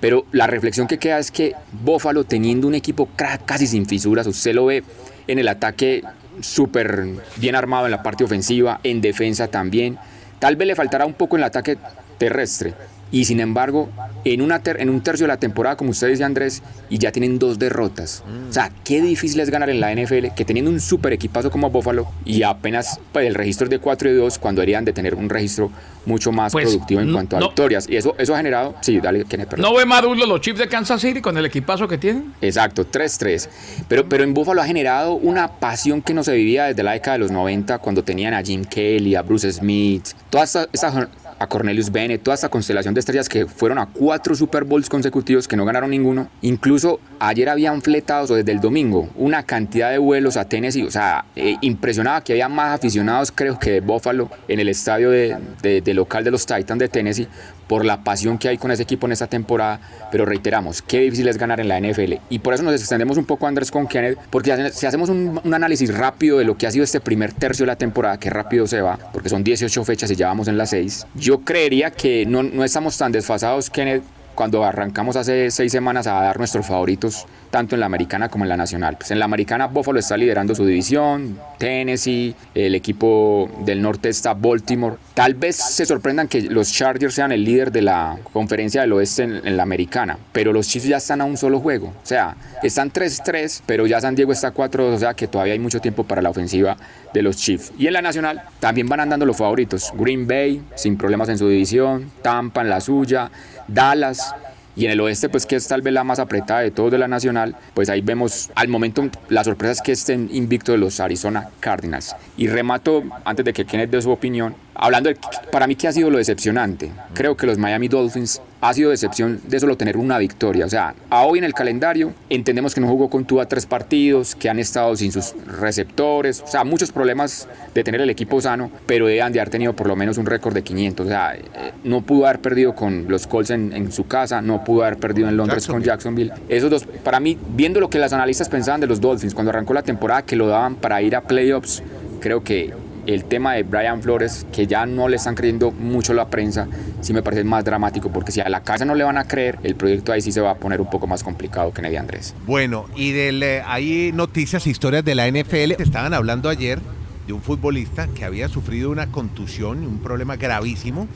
Pero 0.00 0.26
la 0.32 0.46
reflexión 0.46 0.86
que 0.86 0.98
queda 0.98 1.18
es 1.18 1.30
que 1.30 1.54
Buffalo, 1.72 2.24
teniendo 2.24 2.66
un 2.66 2.74
equipo 2.74 3.08
casi 3.46 3.66
sin 3.66 3.86
fisuras, 3.86 4.26
usted 4.26 4.54
lo 4.54 4.66
ve 4.66 4.84
en 5.26 5.38
el 5.38 5.48
ataque 5.48 6.02
súper 6.40 7.06
bien 7.36 7.54
armado 7.54 7.86
en 7.86 7.92
la 7.92 8.02
parte 8.02 8.24
ofensiva, 8.24 8.80
en 8.82 9.00
defensa 9.00 9.48
también. 9.48 9.98
Tal 10.38 10.56
vez 10.56 10.68
le 10.68 10.74
faltará 10.74 11.06
un 11.06 11.14
poco 11.14 11.36
en 11.36 11.42
el 11.42 11.46
ataque 11.46 11.78
terrestre. 12.18 12.74
Y 13.10 13.24
sin 13.24 13.40
embargo, 13.40 13.88
en, 14.24 14.40
una 14.42 14.60
ter- 14.62 14.80
en 14.80 14.90
un 14.90 15.00
tercio 15.02 15.24
de 15.24 15.28
la 15.28 15.36
temporada, 15.38 15.76
como 15.76 15.90
usted 15.90 16.08
dice 16.08 16.24
Andrés, 16.24 16.62
y 16.90 16.98
ya 16.98 17.12
tienen 17.12 17.38
dos 17.38 17.58
derrotas. 17.58 18.22
O 18.48 18.52
sea, 18.52 18.70
qué 18.84 19.00
difícil 19.02 19.40
es 19.40 19.50
ganar 19.50 19.70
en 19.70 19.80
la 19.80 19.94
NFL, 19.94 20.28
que 20.34 20.44
teniendo 20.44 20.70
un 20.70 20.80
super 20.80 21.12
equipazo 21.12 21.50
como 21.50 21.70
Buffalo, 21.70 22.06
y 22.24 22.42
apenas 22.42 22.98
pues, 23.12 23.26
el 23.26 23.34
registro 23.34 23.64
es 23.66 23.70
de 23.70 23.78
4 23.78 24.10
y 24.10 24.14
2, 24.14 24.38
cuando 24.38 24.60
deberían 24.60 24.84
de 24.84 24.92
tener 24.92 25.14
un 25.14 25.28
registro 25.28 25.70
mucho 26.06 26.32
más 26.32 26.52
Pues, 26.52 26.66
productivo 26.66 27.00
en 27.00 27.06
no- 27.08 27.12
cuanto 27.14 27.36
a 27.36 27.40
no- 27.40 27.46
victorias. 27.48 27.88
Y 27.88 27.96
eso, 27.96 28.14
eso 28.18 28.34
ha 28.34 28.36
generado... 28.36 28.74
Sí, 28.82 29.00
dale, 29.00 29.24
Kenneth, 29.24 29.48
perdón. 29.48 29.70
¿No 29.70 29.76
ve 29.76 29.86
Maduro 29.86 30.26
los 30.26 30.40
Chiefs 30.40 30.58
de 30.58 30.68
Kansas 30.68 31.00
City 31.00 31.20
con 31.22 31.36
el 31.38 31.46
equipazo 31.46 31.88
que 31.88 31.96
tienen? 31.98 32.34
Exacto, 32.42 32.86
3-3. 32.86 33.48
Pero, 33.88 34.06
pero 34.08 34.22
en 34.24 34.34
Buffalo 34.34 34.60
ha 34.60 34.66
generado 34.66 35.14
una 35.14 35.48
pasión 35.58 36.02
que 36.02 36.12
no 36.12 36.22
se 36.22 36.34
vivía 36.34 36.64
desde 36.64 36.82
la 36.82 36.92
década 36.92 37.14
de 37.14 37.18
los 37.20 37.30
90, 37.30 37.78
cuando 37.78 38.04
tenían 38.04 38.34
a 38.34 38.42
Jim 38.42 38.64
Kelly, 38.64 39.14
a 39.14 39.22
Bruce 39.22 39.50
Smith, 39.52 40.08
toda 40.30 40.44
esta, 40.44 40.66
esta- 40.72 41.08
a 41.38 41.46
Cornelius 41.46 41.90
Bennett, 41.90 42.22
toda 42.22 42.34
esta 42.34 42.48
constelación 42.48 42.94
de 42.94 43.00
estrellas 43.00 43.28
que 43.28 43.46
fueron 43.46 43.78
a 43.78 43.86
cuatro 43.86 44.34
Super 44.34 44.64
Bowls 44.64 44.88
consecutivos 44.88 45.46
que 45.48 45.56
no 45.56 45.64
ganaron 45.64 45.90
ninguno. 45.90 46.28
Incluso 46.42 47.00
ayer 47.18 47.48
habían 47.48 47.82
fletados, 47.82 48.30
o 48.30 48.34
desde 48.34 48.52
el 48.52 48.60
domingo, 48.60 49.08
una 49.16 49.42
cantidad 49.42 49.90
de 49.90 49.98
vuelos 49.98 50.36
a 50.36 50.46
Tennessee. 50.48 50.84
O 50.84 50.90
sea, 50.90 51.24
eh, 51.36 51.56
impresionaba 51.60 52.22
que 52.22 52.32
había 52.32 52.48
más 52.48 52.74
aficionados, 52.74 53.32
creo 53.34 53.58
que 53.58 53.70
de 53.72 53.80
Buffalo, 53.80 54.30
en 54.48 54.60
el 54.60 54.68
estadio 54.68 55.10
de, 55.10 55.36
de- 55.62 55.80
de 55.80 55.94
local 55.94 56.24
de 56.24 56.30
los 56.30 56.46
Titans 56.46 56.78
de 56.78 56.88
Tennessee, 56.88 57.28
por 57.66 57.84
la 57.84 58.04
pasión 58.04 58.38
que 58.38 58.48
hay 58.48 58.58
con 58.58 58.70
ese 58.70 58.82
equipo 58.82 59.06
en 59.06 59.12
esta 59.12 59.26
temporada. 59.26 59.80
Pero 60.10 60.24
reiteramos, 60.24 60.82
qué 60.82 61.00
difícil 61.00 61.28
es 61.28 61.38
ganar 61.38 61.60
en 61.60 61.68
la 61.68 61.80
NFL. 61.80 62.14
Y 62.30 62.38
por 62.40 62.54
eso 62.54 62.62
nos 62.62 62.74
extendemos 62.74 63.16
un 63.16 63.24
poco, 63.24 63.46
Andrés, 63.46 63.70
con 63.70 63.86
Kenneth, 63.86 64.18
porque 64.30 64.70
si 64.72 64.86
hacemos 64.86 65.08
un, 65.08 65.40
análisis 65.52 65.96
rápido 65.96 66.38
de 66.38 66.44
lo 66.44 66.56
que 66.56 66.66
ha 66.66 66.70
sido 66.70 66.84
este 66.84 67.00
primer 67.00 67.32
tercio 67.32 67.64
de 67.64 67.68
la 67.68 67.76
temporada, 67.76 68.18
que 68.18 68.30
rápido 68.30 68.66
se 68.66 68.80
va, 68.80 68.98
porque 69.12 69.28
son 69.28 69.44
18 69.44 69.84
fechas 69.84 70.10
y 70.10 70.16
ya 70.16 70.26
vamos 70.28 70.48
en 70.48 70.58
las 70.58 70.70
6, 70.70 71.06
yo 71.14 71.40
creería 71.40 71.90
que 71.90 72.26
no, 72.26 72.42
no 72.42 72.64
estamos 72.64 72.96
tan 72.98 73.12
desfasados, 73.12 73.70
Kenneth, 73.70 74.02
cuando 74.34 74.64
arrancamos 74.64 75.16
hace 75.16 75.50
seis 75.50 75.72
semanas 75.72 76.06
a 76.06 76.14
dar 76.14 76.38
nuestros 76.38 76.66
favoritos, 76.66 77.26
tanto 77.54 77.76
en 77.76 77.80
la 77.80 77.86
americana 77.86 78.28
como 78.28 78.44
en 78.44 78.48
la 78.48 78.56
nacional. 78.56 78.96
Pues 78.98 79.12
en 79.12 79.20
la 79.20 79.26
americana 79.26 79.68
Buffalo 79.68 80.00
está 80.00 80.16
liderando 80.16 80.56
su 80.56 80.66
división, 80.66 81.38
Tennessee, 81.56 82.34
el 82.52 82.74
equipo 82.74 83.48
del 83.64 83.80
norte 83.80 84.08
está 84.08 84.34
Baltimore. 84.34 84.96
Tal 85.14 85.34
vez 85.34 85.54
se 85.54 85.86
sorprendan 85.86 86.26
que 86.26 86.42
los 86.42 86.72
Chargers 86.72 87.14
sean 87.14 87.30
el 87.30 87.44
líder 87.44 87.70
de 87.70 87.82
la 87.82 88.18
conferencia 88.32 88.80
del 88.80 88.92
oeste 88.94 89.22
en, 89.22 89.46
en 89.46 89.56
la 89.56 89.62
americana, 89.62 90.18
pero 90.32 90.52
los 90.52 90.66
Chiefs 90.66 90.88
ya 90.88 90.96
están 90.96 91.20
a 91.20 91.26
un 91.26 91.36
solo 91.36 91.60
juego. 91.60 91.94
O 92.02 92.06
sea, 92.06 92.34
están 92.64 92.92
3-3, 92.92 93.62
pero 93.66 93.86
ya 93.86 94.00
San 94.00 94.16
Diego 94.16 94.32
está 94.32 94.50
4 94.50 94.92
o 94.92 94.98
sea 94.98 95.14
que 95.14 95.28
todavía 95.28 95.52
hay 95.52 95.60
mucho 95.60 95.80
tiempo 95.80 96.02
para 96.02 96.22
la 96.22 96.30
ofensiva 96.30 96.76
de 97.12 97.22
los 97.22 97.36
Chiefs. 97.36 97.72
Y 97.78 97.86
en 97.86 97.92
la 97.92 98.02
nacional 98.02 98.42
también 98.58 98.88
van 98.88 98.98
andando 98.98 99.26
los 99.26 99.36
favoritos. 99.36 99.92
Green 99.94 100.26
Bay, 100.26 100.60
sin 100.74 100.96
problemas 100.96 101.28
en 101.28 101.38
su 101.38 101.48
división, 101.48 102.10
Tampa 102.20 102.62
en 102.62 102.68
la 102.68 102.80
suya, 102.80 103.30
Dallas 103.68 104.34
Y 104.76 104.86
en 104.86 104.90
el 104.90 105.00
oeste, 105.00 105.28
pues 105.28 105.46
que 105.46 105.56
es 105.56 105.66
tal 105.68 105.82
vez 105.82 105.92
la 105.92 106.04
más 106.04 106.18
apretada 106.18 106.60
de 106.60 106.70
todos 106.70 106.90
de 106.90 106.98
la 106.98 107.08
nacional, 107.08 107.56
pues 107.74 107.88
ahí 107.88 108.00
vemos 108.00 108.50
al 108.54 108.68
momento 108.68 109.08
la 109.28 109.44
sorpresa 109.44 109.72
es 109.72 109.82
que 109.82 109.92
estén 109.92 110.28
invictos 110.32 110.78
los 110.78 111.00
Arizona 111.00 111.48
Cardinals. 111.60 112.16
Y 112.36 112.48
remato, 112.48 113.04
antes 113.24 113.44
de 113.44 113.52
que 113.52 113.64
Kenneth 113.64 113.90
dé 113.90 114.02
su 114.02 114.10
opinión, 114.10 114.54
hablando 114.74 115.08
de, 115.08 115.16
para 115.50 115.66
mí, 115.66 115.74
¿qué 115.76 115.88
ha 115.88 115.92
sido 115.92 116.10
lo 116.10 116.18
decepcionante? 116.18 116.90
Creo 117.14 117.36
que 117.36 117.46
los 117.46 117.58
Miami 117.58 117.88
Dolphins 117.88 118.40
ha 118.60 118.72
sido 118.72 118.90
decepción 118.90 119.40
de 119.46 119.60
solo 119.60 119.76
tener 119.76 119.96
una 119.96 120.16
victoria. 120.18 120.64
O 120.64 120.68
sea, 120.68 120.94
a 121.10 121.24
hoy 121.24 121.38
en 121.38 121.44
el 121.44 121.52
calendario 121.52 122.14
entendemos 122.30 122.74
que 122.74 122.80
no 122.80 122.88
jugó 122.88 123.10
con 123.10 123.26
Tua 123.26 123.46
tres 123.46 123.66
partidos, 123.66 124.34
que 124.34 124.48
han 124.48 124.58
estado 124.58 124.96
sin 124.96 125.12
sus 125.12 125.34
receptores, 125.46 126.40
o 126.40 126.46
sea, 126.46 126.64
muchos 126.64 126.90
problemas 126.90 127.46
de 127.74 127.84
tener 127.84 128.00
el 128.00 128.08
equipo 128.08 128.40
sano, 128.40 128.70
pero 128.86 129.06
deben 129.06 129.32
de 129.32 129.40
haber 129.40 129.50
tenido 129.50 129.74
por 129.74 129.86
lo 129.86 129.96
menos 129.96 130.16
un 130.16 130.24
récord 130.26 130.54
de 130.54 130.62
500. 130.62 131.06
O 131.06 131.08
sea, 131.08 131.34
eh, 131.34 131.72
no 131.84 132.00
pudo 132.00 132.26
haber 132.26 132.40
perdido 132.40 132.74
con 132.74 133.06
los 133.08 133.26
Colts 133.26 133.50
en, 133.50 133.92
su 133.92 134.06
casa, 134.06 134.40
no 134.40 134.64
pudo 134.64 134.82
haber 134.84 134.98
perdido 134.98 135.28
en 135.28 135.36
Londres 135.36 135.66
con 135.66 135.82
Jacksonville. 135.82 136.32
Esos 136.48 136.70
dos, 136.70 136.86
para 137.02 137.20
mí, 137.20 137.36
viendo 137.54 137.80
lo 137.80 137.90
que 137.90 137.98
las 137.98 138.12
analistas 138.14 138.48
pensaban 138.48 138.80
de 138.80 138.86
los 138.86 139.00
Dolphins 139.00 139.34
cuando 139.34 139.50
arrancó 139.50 139.74
la 139.74 139.82
temporada, 139.82 140.22
que 140.22 140.36
lo 140.36 140.46
daban 140.46 140.76
para 140.76 141.02
ir 141.02 141.14
a 141.16 141.20
playoffs, 141.20 141.82
creo 142.20 142.42
que 142.42 142.72
el 143.06 143.24
tema 143.24 143.54
de 143.54 143.62
Brian 143.62 144.02
Flores, 144.02 144.46
que 144.52 144.66
ya 144.66 144.86
no 144.86 145.08
le 145.08 145.16
están 145.16 145.34
creyendo 145.34 145.70
mucho 145.70 146.14
la 146.14 146.28
prensa, 146.28 146.68
sí 147.00 147.12
me 147.12 147.22
parece 147.22 147.44
más 147.44 147.64
dramático, 147.64 148.10
porque 148.10 148.32
si 148.32 148.40
a 148.40 148.48
la 148.48 148.62
casa 148.62 148.84
no 148.84 148.94
le 148.94 149.04
van 149.04 149.18
a 149.18 149.24
creer, 149.24 149.58
el 149.62 149.74
proyecto 149.74 150.12
ahí 150.12 150.20
sí 150.20 150.32
se 150.32 150.40
va 150.40 150.52
a 150.52 150.54
poner 150.56 150.80
un 150.80 150.90
poco 150.90 151.06
más 151.06 151.22
complicado 151.22 151.72
que 151.72 151.82
Neddy 151.82 151.96
Andrés. 151.96 152.34
Bueno, 152.46 152.86
y 152.96 153.12
de 153.12 153.62
hay 153.66 154.12
noticias, 154.12 154.66
historias 154.66 155.04
de 155.04 155.14
la 155.14 155.28
NFL. 155.28 155.72
Estaban 155.78 156.14
hablando 156.14 156.48
ayer 156.48 156.78
de 157.26 157.32
un 157.32 157.42
futbolista 157.42 158.08
que 158.08 158.24
había 158.24 158.48
sufrido 158.48 158.90
una 158.90 159.10
contusión, 159.10 159.86
un 159.86 159.98
problema 159.98 160.36
gravísimo, 160.36 161.08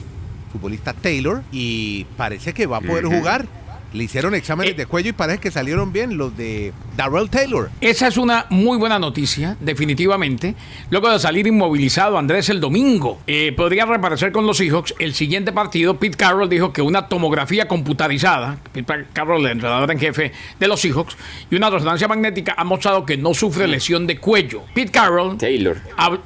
futbolista 0.53 0.93
Taylor, 0.93 1.43
y 1.53 2.07
parece 2.17 2.53
que 2.53 2.67
va 2.67 2.79
a 2.79 2.81
poder 2.81 3.05
jugar 3.05 3.47
le 3.93 4.05
hicieron 4.05 4.35
exámenes 4.35 4.73
eh, 4.73 4.77
de 4.77 4.87
cuello 4.87 5.11
y 5.11 5.13
parece 5.13 5.39
que 5.39 5.51
salieron 5.51 5.93
bien 5.93 6.17
los 6.19 6.37
de 6.37 6.73
Darrell 6.99 7.31
Taylor. 7.31 7.71
Esa 7.81 8.09
es 8.09 8.17
una 8.17 8.47
muy 8.51 8.77
buena 8.77 8.99
noticia, 8.99 9.57
definitivamente. 9.61 10.57
Luego 10.91 11.09
de 11.09 11.21
salir 11.21 11.47
inmovilizado 11.47 12.19
Andrés 12.19 12.49
el 12.49 12.61
domingo, 12.61 13.21
eh, 13.29 13.53
podría 13.57 13.87
reaparecer 13.87 14.33
con 14.33 14.49
los 14.49 14.57
Seahawks. 14.57 14.97
El 14.99 15.15
siguiente 15.15 15.53
partido, 15.53 15.97
Pete 16.01 16.17
Carroll 16.17 16.49
dijo 16.49 16.73
que 16.73 16.83
una 16.83 17.07
tomografía 17.07 17.69
computarizada, 17.69 18.59
Pete 18.73 19.07
Carroll, 19.13 19.47
el 19.47 19.53
entrenador 19.53 19.93
en 19.93 20.01
jefe 20.01 20.33
de 20.59 20.67
los 20.67 20.81
Seahawks, 20.81 21.17
y 21.49 21.55
una 21.55 21.71
resonancia 21.71 22.09
magnética 22.09 22.55
ha 22.57 22.65
mostrado 22.65 23.07
que 23.07 23.17
no 23.17 23.33
sufre 23.33 23.69
lesión 23.69 24.09
de 24.09 24.19
cuello. 24.19 24.63
Pete 24.75 24.91
Carroll. 24.91 25.39
Taylor. 25.39 25.77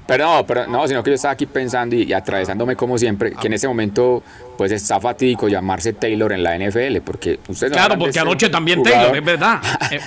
Pero 0.07 0.25
no, 0.25 0.47
pero 0.47 0.67
no, 0.67 0.89
sino 0.89 1.03
que 1.03 1.11
yo 1.11 1.17
estaba 1.17 1.33
aquí 1.33 1.45
pensando 1.45 1.95
y, 1.97 2.05
y 2.05 2.15
atravesándome 2.15 2.77
como 2.77 2.97
siempre, 2.97 3.33
que 3.33 3.47
en 3.47 3.53
ese 3.53 3.69
momento 3.69 4.23
pues 4.57 4.71
está 4.73 5.01
fatídico 5.01 5.49
llamarse 5.49 5.93
Taylor 5.93 6.33
en 6.33 6.43
la 6.43 6.57
NFL, 6.57 6.99
porque 7.05 7.41
usted 7.49 7.73
Claro, 7.73 7.99
porque 7.99 8.19
anoche 8.19 8.49
también 8.49 8.83
Taylor, 8.83 9.17
es 9.17 9.25
verdad. 9.25 9.61
Eh, 9.91 10.01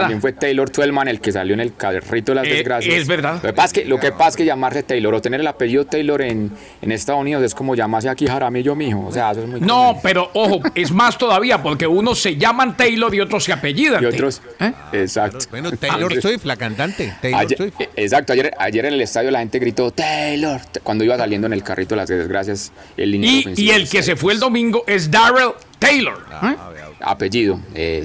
también 0.00 0.20
fue 0.20 0.32
Taylor 0.32 0.68
Twelman 0.70 1.08
el 1.08 1.20
que 1.20 1.32
salió 1.32 1.54
en 1.54 1.60
el 1.60 1.74
carrito 1.74 2.32
de 2.32 2.36
las 2.36 2.46
eh, 2.46 2.54
desgracias. 2.54 2.94
Es 2.94 3.06
verdad. 3.06 3.36
Lo 3.36 3.48
que 3.48 3.52
pasa 3.52 3.66
es 3.66 3.72
que, 3.72 3.84
lo 3.84 3.98
que, 3.98 4.12
pasa 4.12 4.28
es 4.30 4.36
que 4.36 4.44
llamarse 4.44 4.82
Taylor 4.82 5.14
o 5.14 5.22
tener 5.22 5.40
el 5.40 5.46
apellido 5.46 5.86
Taylor 5.86 6.22
en, 6.22 6.50
en 6.82 6.92
Estados 6.92 7.20
Unidos 7.20 7.42
es 7.42 7.54
como 7.54 7.74
llamarse 7.74 8.08
aquí 8.08 8.26
Jaramillo 8.26 8.74
mijo. 8.74 9.06
O 9.06 9.12
sea, 9.12 9.30
eso 9.30 9.42
es 9.42 9.48
muy 9.48 9.60
No, 9.60 9.98
pero 10.02 10.30
ojo, 10.34 10.60
es 10.74 10.90
más 10.92 11.16
todavía, 11.18 11.62
porque 11.62 11.86
unos 11.86 12.18
se 12.20 12.36
llaman 12.36 12.76
Taylor 12.76 13.14
y 13.14 13.20
otros 13.20 13.44
se 13.44 13.52
apellidan. 13.52 14.02
Y 14.02 14.06
otros, 14.06 14.42
¿Eh? 14.60 14.72
exacto. 14.92 15.38
Bueno, 15.50 15.70
Taylor 15.72 16.20
Swift, 16.20 16.44
la 16.44 16.56
cantante. 16.56 17.14
Taylor 17.20 17.56
Swift. 17.56 17.74
Exacto, 17.96 18.32
ayer, 18.32 18.52
ayer 18.58 18.84
en 18.86 18.94
el 18.94 19.00
estadio 19.00 19.30
la 19.30 19.40
gente 19.40 19.58
gritó 19.58 19.90
Taylor 19.90 20.60
cuando 20.82 21.04
iba 21.04 21.16
saliendo 21.16 21.46
en 21.46 21.52
el 21.52 21.62
carrito 21.62 21.94
de 21.94 22.00
las 22.00 22.08
desgracias 22.08 22.72
el 22.96 23.14
y, 23.14 23.52
y 23.56 23.70
el 23.70 23.88
que 23.88 24.02
se 24.02 24.16
fue 24.16 24.32
el 24.32 24.40
domingo 24.40 24.84
es 24.86 25.10
Darrell 25.10 25.52
Taylor. 25.78 26.24
¿eh? 26.42 26.56
Apellido. 27.00 27.60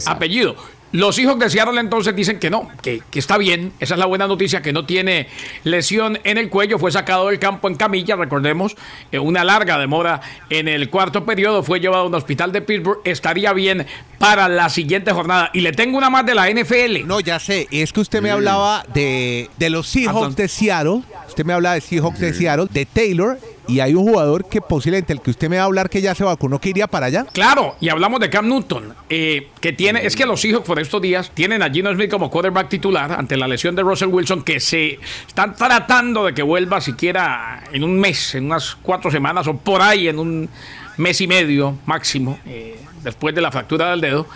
Apellido. 0.06 0.56
Los 0.92 1.20
hijos 1.20 1.38
de 1.38 1.52
Seattle 1.52 1.80
entonces 1.80 2.16
dicen 2.16 2.40
que 2.40 2.50
no, 2.50 2.68
que, 2.82 3.04
está 3.14 3.38
bien. 3.38 3.74
Esa 3.80 3.94
es 3.94 4.00
la 4.00 4.08
buena 4.08 4.26
noticia, 4.26 4.64
que 4.64 4.74
no 4.74 4.86
tiene 4.86 5.28
lesión 5.64 6.20
en 6.24 6.40
el 6.40 6.50
cuello. 6.50 6.80
Fue 6.80 6.92
sacado 6.92 7.28
del 7.28 7.38
campo 7.38 7.68
en 7.68 7.76
camilla, 7.76 8.16
recordemos, 8.16 8.76
eh, 9.12 9.20
una 9.20 9.44
larga 9.44 9.78
demora 9.78 10.22
en 10.50 10.68
el 10.68 10.90
cuarto 10.90 11.26
periodo. 11.26 11.62
Fue 11.62 11.80
llevado 11.80 12.04
a 12.04 12.08
un 12.08 12.16
hospital 12.16 12.52
de 12.52 12.62
Pittsburgh. 12.62 13.02
Estaría 13.04 13.54
bien 13.54 13.86
para 14.20 14.48
la 14.48 14.70
siguiente 14.70 15.12
jornada. 15.12 15.50
Y 15.54 15.62
le 15.62 15.72
tengo 15.72 15.98
una 15.98 16.10
más 16.10 16.26
de 16.26 16.36
la 16.36 16.50
NFL. 16.50 17.08
No, 17.08 17.20
ya 17.20 17.40
sé. 17.40 17.68
Es 17.72 17.92
que 17.92 18.02
usted 18.02 18.22
me 18.22 18.30
hablaba 18.30 18.84
de, 18.94 19.50
de 19.58 19.70
los 19.72 19.88
Seahawks 19.88 20.36
de 20.36 20.48
Seattle. 20.48 21.02
Usted 21.28 21.46
me 21.46 21.54
hablaba 21.54 21.76
de 21.76 21.82
Seahawks 21.82 22.20
de 22.20 22.34
Seattle, 22.34 22.68
de 22.72 22.86
Taylor 22.86 23.40
y 23.70 23.80
hay 23.82 23.94
un 23.94 24.04
jugador 24.04 24.50
que 24.50 24.62
posiblemente 24.62 25.14
el 25.14 25.22
que 25.22 25.30
usted 25.30 25.48
me 25.48 25.58
va 25.58 25.64
a 25.64 25.66
hablar 25.66 25.90
que 25.90 26.02
ya 26.02 26.16
se 26.16 26.24
vacunó 26.24 26.60
que 26.60 26.70
iría 26.70 26.88
para 26.88 27.06
allá. 27.06 27.26
Claro, 27.32 27.76
y 27.80 27.90
hablamos 27.90 28.20
de 28.20 28.30
Cam 28.30 28.48
Newton, 28.48 28.96
eh, 29.10 29.50
que 29.62 29.74
tiene, 29.74 30.06
es 30.06 30.16
que 30.16 30.26
los 30.26 30.44
hijos 30.44 30.64
por 30.64 30.80
estos 30.80 31.02
días 31.02 31.32
tienen 31.34 31.62
a 31.62 31.70
Gino 31.70 31.94
Smith 31.94 32.10
como 32.10 32.30
quarterback 32.30 32.68
titular 32.68 33.12
ante 33.12 33.38
la 33.38 33.48
lesión 33.48 33.76
de 33.76 33.84
Russell 33.84 34.10
Wilson, 34.10 34.44
que 34.44 34.60
se 34.60 35.00
están 35.28 35.56
tratando 35.56 36.26
de 36.26 36.34
que 36.34 36.42
vuelva 36.42 36.82
siquiera 36.82 37.64
en 37.72 37.84
un 37.84 38.00
mes, 38.00 38.36
en 38.36 38.46
unas 38.46 38.76
cuatro 38.82 39.12
semanas 39.12 39.48
o 39.48 39.56
por 39.56 39.82
ahí 39.82 40.08
en 40.08 40.18
un 40.18 40.50
mes 40.98 41.22
y 41.22 41.28
medio 41.28 41.78
máximo, 41.86 42.40
eh, 42.46 42.78
después 43.04 43.34
de 43.36 43.42
la 43.42 43.52
fractura 43.52 43.92
del 43.92 44.02
dedo. 44.02 44.28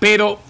Pero 0.00 0.40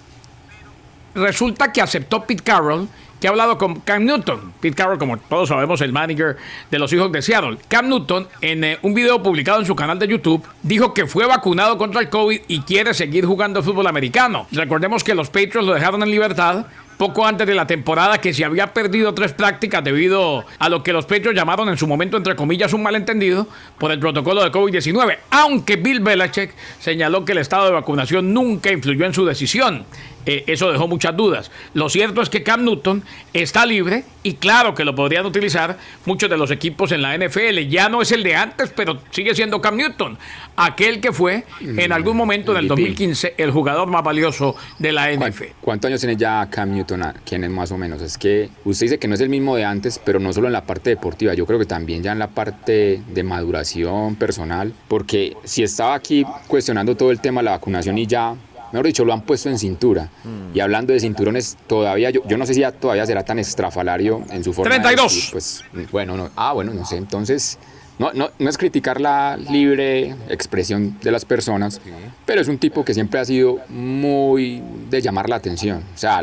resulta 1.15 1.73
que 1.73 1.81
aceptó 1.81 2.25
Pete 2.25 2.43
Carroll 2.43 2.89
que 3.23 3.29
ha 3.29 3.31
hablado 3.31 3.57
con 3.57 3.79
Cam 3.81 4.05
Newton. 4.05 4.53
Pete 4.61 4.75
Carroll, 4.75 4.99
como 4.99 5.17
todos 5.17 5.49
sabemos, 5.49 5.81
el 5.81 5.93
manager 5.93 6.37
de 6.73 6.79
los 6.81 6.93
hijos 6.93 7.13
de 7.13 7.23
Seattle. 7.23 7.57
Cam 7.69 7.89
Newton, 7.89 8.27
en 8.41 8.65
eh, 8.65 8.79
un 8.83 8.95
video 8.95 9.23
publicado 9.23 9.61
en 9.61 9.67
su 9.67 9.77
canal 9.77 9.97
de 10.01 10.09
YouTube, 10.09 10.45
dijo 10.65 10.93
que 10.93 11.07
fue 11.07 11.25
vacunado 11.25 11.79
contra 11.79 12.01
el 12.01 12.09
COVID 12.09 12.41
y 12.49 12.63
quiere 12.63 12.95
seguir 12.95 13.25
jugando 13.25 13.63
fútbol 13.63 13.87
americano. 13.87 14.49
Recordemos 14.51 15.05
que 15.05 15.15
los 15.15 15.29
Patriots 15.29 15.65
lo 15.65 15.73
dejaron 15.73 16.03
en 16.03 16.11
libertad 16.11 16.67
poco 17.03 17.27
antes 17.27 17.49
de 17.49 17.55
la 17.57 17.67
temporada 17.67 18.19
que 18.19 18.33
se 18.33 18.45
había 18.45 18.73
perdido 18.73 19.13
tres 19.13 19.33
prácticas 19.33 19.83
debido 19.83 20.45
a 20.61 20.69
lo 20.69 20.85
que 20.85 20.93
los 20.93 21.05
Patriots 21.05 21.35
llamaron 21.35 21.69
en 21.69 21.77
su 21.77 21.89
momento, 21.89 22.17
entre 22.17 22.37
comillas, 22.37 22.73
un 22.75 22.81
malentendido 22.85 23.49
por 23.77 23.91
el 23.91 23.99
protocolo 23.99 24.41
de 24.45 24.53
COVID-19, 24.53 25.19
aunque 25.31 25.75
Bill 25.75 25.99
Belichick 25.99 26.55
señaló 26.79 27.25
que 27.25 27.33
el 27.33 27.39
estado 27.39 27.65
de 27.65 27.73
vacunación 27.73 28.33
nunca 28.33 28.71
influyó 28.71 29.05
en 29.05 29.15
su 29.15 29.25
decisión. 29.25 29.85
Eh, 30.25 30.45
eso 30.47 30.71
dejó 30.71 30.87
muchas 30.87 31.17
dudas. 31.17 31.51
Lo 31.75 31.89
cierto 31.89 32.23
es 32.23 32.31
que 32.31 32.45
Cam 32.45 32.65
Newton 32.65 33.03
está 33.33 33.67
libre 33.67 34.05
y 34.23 34.35
claro 34.35 34.73
que 34.75 34.85
lo 34.85 34.95
podrían 34.95 35.27
utilizar 35.27 35.79
muchos 36.05 36.31
de 36.31 36.37
los 36.37 36.53
equipos 36.53 36.93
en 36.93 37.03
la 37.03 37.19
NFL. 37.19 37.67
Ya 37.69 37.89
no 37.89 38.01
es 38.03 38.13
el 38.13 38.23
de 38.23 38.37
antes, 38.37 38.73
pero 38.77 39.01
sigue 39.11 39.35
siendo 39.35 39.61
Cam 39.61 39.77
Newton, 39.77 40.17
aquel 40.57 41.01
que 41.01 41.13
fue 41.13 41.45
en 41.61 41.89
mm, 41.89 41.93
algún 41.93 42.17
momento 42.17 42.53
en 42.53 42.59
el 42.59 42.69
2015 42.69 43.35
el 43.39 43.51
jugador 43.51 43.89
más 43.89 44.03
valioso 44.03 44.55
de 44.79 44.93
la 44.93 45.13
NFL. 45.13 45.45
¿Cuántos 45.61 45.89
años 45.89 46.01
tiene 46.01 46.17
ya 46.17 46.49
Cam 46.51 46.73
Newton? 46.73 47.03
¿Quién 47.25 47.45
es 47.45 47.51
más 47.51 47.73
o 47.73 47.79
menos? 47.79 48.03
Es 48.03 48.19
que 48.19 48.51
usted 48.65 48.87
dice 48.87 48.99
que 48.99 49.09
no 49.09 49.15
es 49.15 49.21
el 49.21 49.29
mismo 49.29 49.57
de 49.57 49.65
antes, 49.65 50.01
pero 50.05 50.19
no 50.19 50.33
solo 50.33 50.47
en 50.47 50.53
la 50.53 50.65
parte 50.65 50.91
deportiva, 50.91 51.35
yo 51.35 51.47
creo 51.47 51.59
que 51.59 51.67
también 51.67 52.03
ya 52.03 52.13
en 52.13 52.19
la 52.19 52.29
parte 52.29 53.03
de 53.07 53.23
maduración 53.23 54.17
personal, 54.17 54.73
porque 54.89 55.37
si 55.45 55.63
estaba 55.63 55.95
aquí 55.95 56.25
cuestionando 56.47 56.97
todo 56.97 57.11
el 57.11 57.21
tema 57.21 57.41
de 57.41 57.47
la 57.47 57.51
vacunación 57.53 57.99
y 57.99 58.07
ya 58.07 58.35
mejor 58.73 58.87
dicho, 58.87 59.05
lo 59.05 59.13
han 59.13 59.23
puesto 59.23 59.49
en 59.49 59.59
cintura. 59.59 60.09
Y 60.55 60.61
hablando 60.61 60.93
de 60.93 61.01
cinturones, 61.01 61.57
todavía, 61.67 62.11
yo, 62.11 62.27
yo 62.27 62.39
no 62.39 62.47
sé 62.47 62.55
si 62.55 62.61
ya 62.61 62.73
todavía 62.73 63.07
será 63.07 63.23
tan 63.25 63.39
estrafalario 63.39 64.23
en 64.31 64.43
su 64.43 64.53
forma. 64.53 64.71
32. 64.71 65.29
pues, 65.31 65.65
bueno, 65.91 66.17
no, 66.17 66.31
ah, 66.37 66.53
bueno, 66.53 66.73
no 66.73 66.85
sé. 66.85 66.97
Entonces, 66.97 67.59
no, 67.99 68.13
no, 68.13 68.31
no, 68.39 68.51
es 68.51 68.59
criticar 68.59 69.01
la 69.01 69.37
libre 69.37 70.15
expresión 70.29 70.99
de 71.03 71.11
las 71.11 71.25
personas, 71.25 71.81
pero 72.25 72.41
es 72.41 72.49
un 72.49 72.59
tipo 72.59 72.85
que 72.85 72.95
siempre 72.95 73.21
ha 73.21 73.25
sido 73.25 73.59
muy 73.69 74.63
de 74.91 75.01
llamar 75.03 75.29
la 75.29 75.37
atención. 75.37 75.83
O 75.95 75.99
sea, 75.99 76.23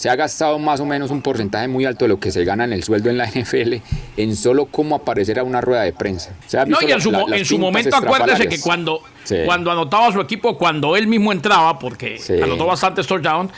se 0.00 0.08
ha 0.08 0.16
gastado 0.16 0.58
más 0.58 0.80
o 0.80 0.86
menos 0.86 1.10
un 1.10 1.20
porcentaje 1.20 1.68
muy 1.68 1.84
alto 1.84 2.06
de 2.06 2.08
lo 2.08 2.18
que 2.18 2.30
se 2.30 2.42
gana 2.44 2.64
en 2.64 2.72
el 2.72 2.82
sueldo 2.82 3.10
en 3.10 3.18
la 3.18 3.26
NFL 3.34 3.74
en 4.16 4.34
solo 4.34 4.64
cómo 4.64 4.96
aparecer 4.96 5.38
a 5.38 5.44
una 5.44 5.60
rueda 5.60 5.82
de 5.82 5.92
prensa. 5.92 6.34
no, 6.66 6.78
y 6.80 6.90
en 6.90 7.00
su, 7.02 7.10
en 7.10 7.44
su 7.44 7.58
momento 7.58 7.94
acuérdese 7.94 8.48
que 8.48 8.58
cuando, 8.60 9.02
cuando 9.44 9.70
anotaba 9.70 10.10
su 10.10 10.20
equipo, 10.20 10.56
cuando 10.56 10.96
él 10.96 11.06
mismo 11.06 11.32
entraba, 11.32 11.78
porque 11.78 12.18
anotó 12.42 12.64
bastante 12.64 13.02
touchdown, 13.02 13.50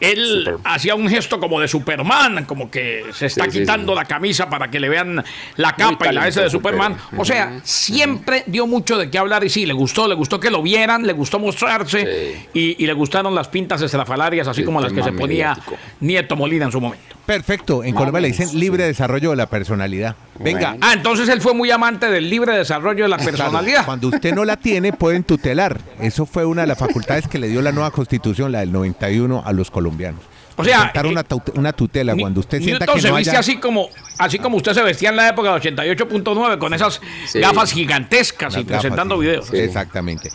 él 0.00 0.50
hacía 0.64 0.94
un 0.94 1.08
gesto 1.08 1.40
como 1.40 1.60
de 1.60 1.68
Superman, 1.68 2.44
como 2.44 2.70
que 2.70 3.04
se 3.12 3.26
está 3.26 3.48
quitando 3.48 3.94
la 3.94 4.04
camisa 4.04 4.48
para 4.48 4.70
que 4.70 4.80
le 4.80 4.88
vean 4.88 5.24
la 5.56 5.74
capa 5.74 6.10
y 6.10 6.14
la 6.14 6.28
S 6.28 6.40
de 6.40 6.50
Superman. 6.50 6.96
O 7.16 7.24
sea, 7.24 7.60
siempre 7.62 8.44
dio 8.46 8.66
mucho 8.66 8.98
de 8.98 9.10
qué 9.10 9.18
hablar 9.18 9.44
y 9.44 9.48
sí, 9.48 9.66
le 9.66 9.72
gustó, 9.72 10.06
le 10.08 10.14
gustó 10.14 10.38
que 10.38 10.50
lo 10.50 10.62
vieran, 10.62 11.06
le 11.06 11.12
gustó 11.12 11.38
mostrarse 11.38 12.46
y, 12.52 12.86
le 12.86 12.92
gustaron 12.92 13.34
las 13.34 13.48
pintas 13.48 13.82
estrafalarias, 13.82 14.46
así 14.46 14.62
como 14.64 14.80
las 14.80 14.92
que 14.92 15.02
se 15.02 15.12
ponía 15.12 15.58
Nieto 16.00 16.36
Molina 16.36 16.66
en 16.66 16.72
su 16.72 16.80
momento. 16.80 17.16
Perfecto, 17.26 17.82
en 17.82 17.94
Colombia 17.94 18.20
le 18.20 18.28
dicen 18.28 18.58
libre 18.58 18.84
desarrollo 18.84 19.30
de 19.30 19.36
la 19.36 19.46
personalidad. 19.46 20.14
Venga. 20.38 20.76
Ah, 20.80 20.92
entonces 20.92 21.28
él 21.28 21.40
fue 21.40 21.54
muy 21.54 21.70
amante 21.70 22.10
del 22.10 22.28
libre 22.28 22.56
desarrollo 22.56 23.04
de 23.04 23.08
la 23.08 23.18
personalidad. 23.18 23.84
cuando 23.84 24.08
usted 24.08 24.34
no 24.34 24.44
la 24.44 24.56
tiene, 24.56 24.92
pueden 24.92 25.24
tutelar. 25.24 25.80
Eso 26.00 26.26
fue 26.26 26.44
una 26.44 26.62
de 26.62 26.68
las 26.68 26.78
facultades 26.78 27.28
que 27.28 27.38
le 27.38 27.48
dio 27.48 27.62
la 27.62 27.72
nueva 27.72 27.90
constitución, 27.90 28.52
la 28.52 28.60
del 28.60 28.72
91, 28.72 29.42
a 29.44 29.52
los 29.52 29.70
colombianos. 29.70 30.20
O 30.56 30.64
sea, 30.64 30.90
una, 31.04 31.24
una, 31.54 31.72
tutela 31.74 32.16
cuando 32.16 32.40
usted 32.40 32.62
sienta 32.62 32.86
que 32.86 33.00
se 33.00 33.12
viste 33.12 33.36
así 33.36 33.58
como 33.58 33.90
así 34.16 34.38
como 34.38 34.56
usted 34.56 34.72
se 34.72 34.82
vestía 34.82 35.10
en 35.10 35.16
la 35.16 35.28
época 35.28 35.52
de 35.54 35.70
88.9 35.70 36.58
con 36.58 36.72
esas 36.72 37.00
gafas 37.34 37.72
gigantescas 37.72 38.56
y 38.56 38.64
presentando 38.64 39.18
videos. 39.18 39.52
Exactamente. 39.52 40.30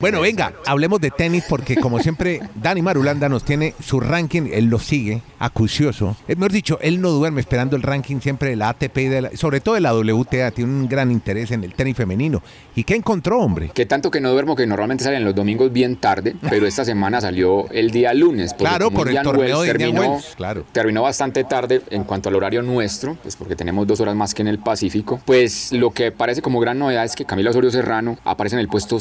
Bueno, 0.00 0.20
venga, 0.20 0.52
hablemos 0.66 1.00
de 1.00 1.12
tenis 1.12 1.44
porque 1.48 1.76
como 1.76 2.00
siempre 2.00 2.40
Dani 2.56 2.82
Marulanda 2.82 3.28
nos 3.28 3.44
tiene 3.44 3.74
su 3.80 4.00
ranking, 4.00 4.50
él 4.52 4.64
lo 4.64 4.80
sigue, 4.80 5.22
acucioso. 5.38 6.16
Es 6.26 6.36
mejor 6.36 6.50
dicho, 6.50 6.78
él 6.82 7.00
no 7.00 7.10
duerme 7.10 7.40
esperando 7.40 7.76
el 7.76 7.82
ranking 7.82 8.18
siempre 8.18 8.50
de 8.50 8.56
la 8.56 8.70
ATP 8.70 8.98
y 8.98 9.04
de 9.08 9.22
la- 9.22 9.36
sobre 9.36 9.60
todo 9.60 9.76
de 9.76 9.80
la 9.80 9.94
WTA, 9.94 10.50
tiene 10.50 10.72
un 10.72 10.88
gran 10.88 11.12
interés 11.12 11.52
en 11.52 11.62
el 11.62 11.74
tenis 11.74 11.96
femenino. 11.96 12.42
¿Y 12.74 12.82
qué 12.82 12.96
encontró, 12.96 13.38
hombre? 13.38 13.70
Que 13.72 13.86
tanto 13.86 14.10
que 14.10 14.20
no 14.20 14.32
duermo 14.32 14.56
que 14.56 14.66
normalmente 14.66 15.04
salen 15.04 15.24
los 15.24 15.32
domingos 15.32 15.72
bien 15.72 15.94
tarde, 15.94 16.34
pero 16.50 16.66
esta 16.66 16.84
semana 16.84 17.20
salió 17.20 17.70
el 17.70 17.92
día 17.92 18.12
lunes. 18.14 18.52
porque 18.52 18.64
Claro, 18.68 18.90
por 18.90 19.08
el 19.08 19.22
torneo 19.22 19.60
Wells 19.60 19.60
de 19.72 19.78
terminó, 19.78 20.00
Wells, 20.14 20.34
claro. 20.36 20.64
terminó 20.72 21.02
bastante 21.02 21.44
tarde 21.44 21.82
en 21.90 22.02
cuanto 22.02 22.28
al 22.30 22.34
horario 22.34 22.62
nuestro, 22.62 23.16
pues 23.22 23.36
porque 23.36 23.54
tenemos 23.54 23.86
dos 23.86 24.00
horas 24.00 24.16
más 24.16 24.34
que 24.34 24.42
en 24.42 24.48
el 24.48 24.58
Pacífico. 24.58 25.20
Pues 25.24 25.70
lo 25.72 25.92
que 25.92 26.10
parece 26.10 26.42
como 26.42 26.58
gran 26.58 26.80
novedad 26.80 27.04
es 27.04 27.14
que 27.14 27.24
Camila 27.24 27.50
Osorio 27.50 27.70
Serrano 27.70 28.18
aparece 28.24 28.56
en 28.56 28.60
el 28.60 28.68
puesto 28.68 28.98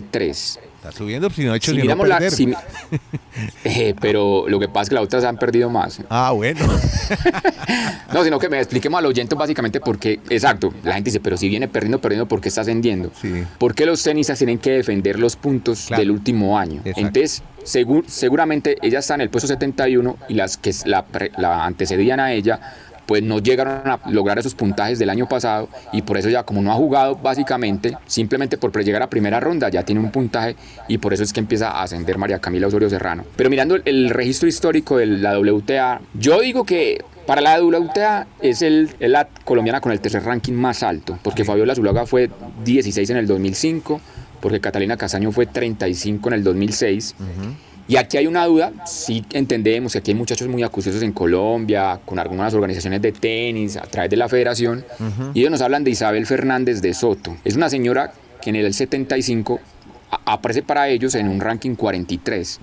63. 0.00 0.58
Está 0.82 0.90
subiendo, 0.90 1.30
si 1.30 1.44
no 1.44 1.52
ha 1.52 1.56
hecho 1.56 1.70
Si 1.70 1.76
no 1.76 1.82
miramos 1.84 2.08
la, 2.08 2.28
si 2.28 2.52
Eh, 3.64 3.94
pero 4.00 4.46
lo 4.48 4.58
que 4.58 4.66
pasa 4.68 4.82
es 4.82 4.88
que 4.88 4.94
las 4.96 5.04
otras 5.04 5.22
han 5.24 5.36
perdido 5.38 5.70
más. 5.70 6.00
Ah, 6.08 6.32
bueno. 6.32 6.60
No, 8.12 8.22
sino 8.24 8.38
que 8.38 8.50
me 8.50 8.58
expliquemos 8.58 8.98
al 8.98 9.06
oyente 9.06 9.34
básicamente 9.34 9.80
porque, 9.80 10.20
exacto, 10.28 10.74
la 10.84 10.94
gente 10.94 11.08
dice, 11.08 11.20
pero 11.20 11.38
si 11.38 11.48
viene 11.48 11.66
perdiendo, 11.68 11.98
perdiendo, 11.98 12.26
¿por 12.28 12.42
qué 12.42 12.48
está 12.50 12.60
ascendiendo? 12.60 13.10
Sí. 13.20 13.44
¿Por 13.58 13.74
qué 13.74 13.86
los 13.86 14.02
tenistas 14.02 14.36
tienen 14.36 14.58
que 14.58 14.72
defender 14.72 15.18
los 15.18 15.36
puntos 15.36 15.86
Claro. 15.86 16.00
del 16.02 16.10
último 16.10 16.58
año? 16.58 16.82
Exacto. 16.84 17.00
Entonces, 17.00 17.42
segu- 17.64 18.04
seguramente 18.06 18.76
ella 18.82 18.98
está 18.98 19.14
en 19.14 19.22
el 19.22 19.30
puesto 19.30 19.48
71 19.48 20.18
y 20.28 20.34
las 20.34 20.58
que 20.58 20.72
la 20.84 21.64
antecedían 21.64 22.20
a 22.20 22.32
ella, 22.34 22.60
pues 23.12 23.22
no 23.22 23.40
llegaron 23.40 23.86
a 23.86 24.00
lograr 24.08 24.38
esos 24.38 24.54
puntajes 24.54 24.98
del 24.98 25.10
año 25.10 25.28
pasado 25.28 25.68
y 25.92 26.00
por 26.00 26.16
eso 26.16 26.30
ya 26.30 26.44
como 26.44 26.62
no 26.62 26.72
ha 26.72 26.76
jugado 26.76 27.14
básicamente, 27.14 27.94
simplemente 28.06 28.56
por 28.56 28.72
llegar 28.82 29.02
a 29.02 29.10
primera 29.10 29.38
ronda 29.38 29.68
ya 29.68 29.82
tiene 29.82 30.00
un 30.00 30.10
puntaje 30.10 30.56
y 30.88 30.96
por 30.96 31.12
eso 31.12 31.22
es 31.22 31.30
que 31.30 31.40
empieza 31.40 31.72
a 31.72 31.82
ascender 31.82 32.16
María 32.16 32.38
Camila 32.38 32.68
Osorio 32.68 32.88
Serrano. 32.88 33.26
Pero 33.36 33.50
mirando 33.50 33.76
el, 33.84 34.08
registro 34.08 34.48
histórico 34.48 34.96
de 34.96 35.04
la 35.04 35.38
WTA, 35.38 36.00
yo 36.14 36.40
digo 36.40 36.64
que 36.64 37.04
para 37.26 37.42
la 37.42 37.62
WTA 37.62 38.28
es, 38.40 38.62
el, 38.62 38.88
la 38.98 39.28
colombiana 39.44 39.82
con 39.82 39.92
el 39.92 40.00
tercer 40.00 40.24
ranking 40.24 40.54
más 40.54 40.82
alto, 40.82 41.18
porque 41.22 41.44
Fabiola 41.44 41.74
Zuluaga 41.74 42.06
fue 42.06 42.30
16 42.64 43.10
en 43.10 43.18
el 43.18 43.26
2005, 43.26 44.00
porque 44.40 44.58
Catalina 44.58 44.96
Castaño 44.96 45.32
fue 45.32 45.44
35 45.44 46.30
en 46.30 46.32
el 46.32 46.44
2006. 46.44 47.14
Y 47.88 47.96
aquí 47.96 48.16
hay 48.16 48.26
una 48.26 48.46
duda, 48.46 48.72
sí 48.86 49.24
entendemos 49.32 49.92
que 49.92 49.98
aquí 49.98 50.12
hay 50.12 50.16
muchachos 50.16 50.48
muy 50.48 50.62
acuciosos 50.62 51.02
en 51.02 51.12
Colombia, 51.12 51.98
con 52.04 52.18
algunas 52.18 52.54
organizaciones 52.54 53.02
de 53.02 53.12
tenis, 53.12 53.76
a 53.76 53.82
través 53.82 54.10
de 54.10 54.16
la 54.16 54.28
federación, 54.28 54.84
y 55.34 55.40
ellos 55.40 55.50
nos 55.50 55.60
hablan 55.62 55.82
de 55.84 55.90
Isabel 55.90 56.24
Fernández 56.26 56.80
de 56.80 56.94
Soto. 56.94 57.36
Es 57.44 57.56
una 57.56 57.68
señora 57.68 58.12
que 58.40 58.50
en 58.50 58.56
el 58.56 58.72
75 58.72 59.54
a- 59.54 59.71
aparece 60.24 60.62
para 60.62 60.88
ellos 60.88 61.14
en 61.14 61.28
un 61.28 61.40
ranking 61.40 61.74
43. 61.74 62.60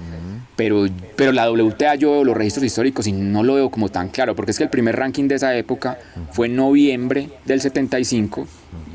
Pero, 0.56 0.86
pero 1.16 1.32
la 1.32 1.50
WTA 1.50 1.96
yo 1.96 2.12
veo 2.12 2.24
los 2.24 2.36
registros 2.38 2.66
históricos 2.66 3.08
y 3.08 3.12
no 3.12 3.44
lo 3.44 3.56
veo 3.56 3.70
como 3.70 3.90
tan 3.90 4.10
claro, 4.10 4.36
porque 4.36 4.52
es 4.52 4.58
que 4.58 4.64
el 4.66 4.70
primer 4.70 4.96
ranking 4.98 5.28
de 5.28 5.36
esa 5.36 5.56
época 5.56 5.98
fue 6.32 6.48
en 6.48 6.56
noviembre 6.56 7.30
del 7.46 7.62
75 7.62 8.46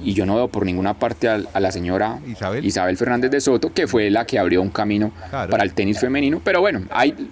y 0.05 0.13
yo 0.13 0.27
no 0.27 0.37
veo 0.37 0.49
por 0.49 0.65
ninguna 0.67 0.95
parte 0.95 1.29
a, 1.29 1.41
a 1.53 1.61
la 1.61 1.73
señora 1.73 2.19
Isabel. 2.65 2.97
Fernández 2.97 3.31
de 3.31 3.41
Soto, 3.41 3.73
que 3.73 3.87
fue 3.87 4.11
la 4.11 4.27
que 4.27 4.39
abrió 4.39 4.61
un 4.63 4.71
camino 4.71 5.11
Claro. 5.31 5.51
para 5.51 5.65
el 5.65 5.73
tenis 5.73 5.99
femenino. 5.99 6.41
Pero 6.45 6.61
bueno, 6.61 6.83
hay, 6.91 7.31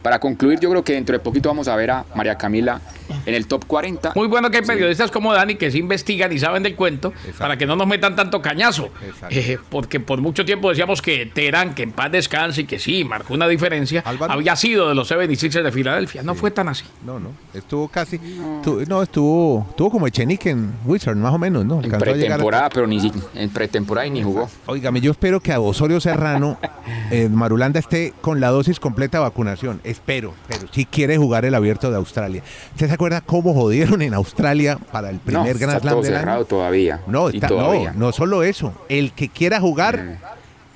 para 0.00 0.18
concluir, 0.20 0.58
yo 0.60 0.70
creo 0.70 0.84
que 0.84 0.92
dentro 0.94 1.12
de 1.12 1.18
poquito 1.18 1.48
vamos 1.48 1.68
a 1.68 1.76
ver 1.76 1.90
a 1.90 2.04
María 2.14 2.36
Camila 2.36 2.80
en 3.26 3.34
el 3.34 3.46
top 3.46 3.64
40. 3.66 4.12
Muy 4.14 4.28
bueno 4.28 4.50
que 4.50 4.58
hay 4.58 4.62
periodistas 4.64 5.10
como 5.10 5.32
Dani 5.32 5.54
que 5.56 5.70
se 5.70 5.78
investigan 5.78 6.32
y 6.32 6.38
saben 6.38 6.62
del 6.62 6.74
cuento 6.76 7.12
para 7.38 7.56
que 7.56 7.66
no 7.66 7.76
nos 7.76 7.86
metan 7.86 8.16
tanto 8.16 8.40
cañazo. 8.42 8.90
Eh, 9.30 9.58
porque 9.70 10.00
por 10.00 10.20
mucho 10.20 10.44
tiempo 10.44 10.68
decíamos 10.70 11.02
que 11.02 11.26
Terán, 11.26 11.74
que 11.74 11.82
en 11.82 11.92
paz 11.92 12.10
descanse 12.12 12.62
y 12.62 12.64
que 12.64 12.78
sí, 12.78 13.04
marcó 13.04 13.34
una 13.34 13.46
diferencia, 13.48 14.02
Álvaro. 14.04 14.32
había 14.32 14.56
sido 14.56 14.88
de 14.88 14.94
los 14.94 15.10
76ers 15.10 15.62
de 15.62 15.72
Filadelfia. 15.72 16.22
No 16.22 16.34
fue 16.34 16.50
tan 16.50 16.68
así. 16.68 16.84
No, 17.04 17.18
no, 17.20 17.30
estuvo 17.54 17.88
casi, 17.88 18.18
tu- 18.62 18.84
no, 18.86 19.02
estuvo, 19.02 19.66
estuvo 19.70 19.90
como 19.90 20.06
Echenique 20.06 20.50
en 20.50 20.72
Wizard, 20.84 21.16
más 21.16 21.32
o 21.34 21.38
menos, 21.38 21.64
¿no? 21.64 21.82
En 21.82 21.92
a 21.92 21.96
a- 21.96 22.00
pretemporada, 22.00 22.68
pero 22.70 22.86
ni 22.86 23.12
en 23.34 23.50
pretemporada 23.50 24.06
y 24.06 24.10
ni 24.10 24.22
jugó. 24.22 24.48
Óigame, 24.66 25.00
yo 25.00 25.10
espero 25.12 25.40
que 25.40 25.52
a 25.52 25.60
Osorio 25.60 26.00
Serrano, 26.00 26.58
eh, 27.10 27.28
Marulanda 27.30 27.78
esté 27.78 28.12
con 28.20 28.40
la 28.40 28.48
dosis 28.50 28.80
completa 28.80 29.18
de 29.18 29.22
vacunación. 29.24 29.80
Espero, 29.84 30.34
pero 30.48 30.66
si 30.72 30.84
quiere 30.84 31.16
jugar 31.16 31.44
el 31.44 31.54
abierto 31.54 31.90
de 31.90 31.96
Australia. 31.96 32.42
¿Usted 32.74 32.88
se 33.10 33.16
acuerda 33.16 33.20
cómo 33.20 33.54
jodieron 33.54 34.00
en 34.02 34.14
Australia 34.14 34.78
para 34.90 35.10
el 35.10 35.16
No, 35.16 35.22
primer 35.22 35.48
está 35.56 35.58
Grand 35.66 35.80
Slam 35.82 35.94
todo 35.94 36.02
del 36.02 36.12
cerrado 36.14 36.38
año? 36.38 36.44
todavía. 36.46 37.00
No, 37.06 37.28
está- 37.28 37.48
todavía. 37.48 37.92
no, 37.92 38.06
no 38.06 38.12
solo 38.12 38.42
eso. 38.42 38.72
El 38.88 39.12
que 39.12 39.28
quiera 39.28 39.60
jugar 39.60 40.18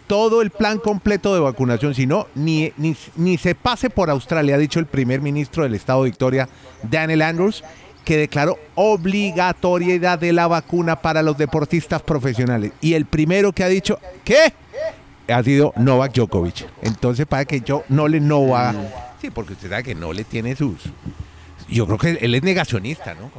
todo 0.06 0.42
el 0.42 0.50
plan 0.50 0.78
completo 0.78 1.34
de 1.34 1.40
vacunación, 1.40 1.94
si 1.94 2.06
no, 2.06 2.26
ni, 2.34 2.72
ni, 2.76 2.96
ni 3.16 3.38
se 3.38 3.54
pase 3.54 3.90
por 3.90 4.08
Australia, 4.10 4.54
ha 4.54 4.58
dicho 4.58 4.78
el 4.78 4.86
primer 4.86 5.20
ministro 5.20 5.62
del 5.64 5.74
Estado 5.74 6.02
de 6.04 6.10
Victoria, 6.10 6.48
Daniel 6.88 7.22
Andrews, 7.22 7.64
que 8.04 8.16
declaró 8.16 8.56
obligatoriedad 8.76 10.18
de 10.18 10.32
la 10.32 10.46
vacuna 10.46 10.96
para 10.96 11.22
los 11.22 11.36
deportistas 11.36 12.02
profesionales. 12.02 12.72
Y 12.80 12.94
el 12.94 13.04
primero 13.06 13.52
que 13.52 13.64
ha 13.64 13.68
dicho, 13.68 13.98
¿qué? 14.24 14.52
Ha 15.28 15.42
sido 15.42 15.72
Novak 15.76 16.12
Djokovic. 16.14 16.66
Entonces, 16.82 17.26
para 17.26 17.44
que 17.44 17.60
yo 17.60 17.82
no 17.88 18.06
le 18.06 18.20
no 18.20 18.46
va. 18.48 18.72
Sí, 19.20 19.30
porque 19.30 19.54
usted 19.54 19.70
sabe 19.70 19.82
que 19.82 19.94
no 19.96 20.12
le 20.12 20.22
tiene 20.22 20.54
sus. 20.54 20.76
Yo 21.68 21.85
creo 21.87 21.98
que 21.98 22.11
él 22.24 22.35
es 22.35 22.42
negacionista, 22.42 23.14
¿no? 23.14 23.31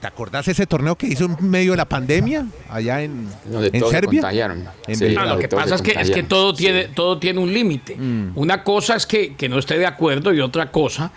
¿Te 0.00 0.06
acordás 0.06 0.48
ese 0.48 0.66
torneo 0.66 0.96
que 0.96 1.06
hizo 1.06 1.26
en 1.26 1.36
medio 1.50 1.70
de 1.72 1.76
la 1.76 1.84
pandemia 1.84 2.46
allá 2.68 3.02
en, 3.02 3.28
Donde 3.44 3.68
en 3.68 3.78
todos 3.78 3.92
se 3.92 3.96
Serbia? 4.00 4.20
contagiaron. 4.22 4.64
En 4.88 4.96
Sí. 4.96 5.14
Ah, 5.16 5.26
lo 5.26 5.38
que 5.38 5.46
pasa 5.48 5.68
se 5.68 5.74
es 5.76 5.82
que, 5.82 6.00
es 6.00 6.10
que 6.10 6.22
todo, 6.24 6.50
Sí. 6.56 6.64
tiene, 6.64 6.84
todo 6.88 7.18
tiene 7.18 7.38
un 7.38 7.52
límite. 7.52 7.96
Una 8.34 8.64
cosa 8.64 8.96
es 8.96 9.06
que, 9.06 9.34
que 9.36 9.48
no 9.48 9.58
esté 9.58 9.78
de 9.78 9.86
acuerdo 9.86 10.32
y 10.34 10.40
otra 10.40 10.70
cosa 10.72 11.12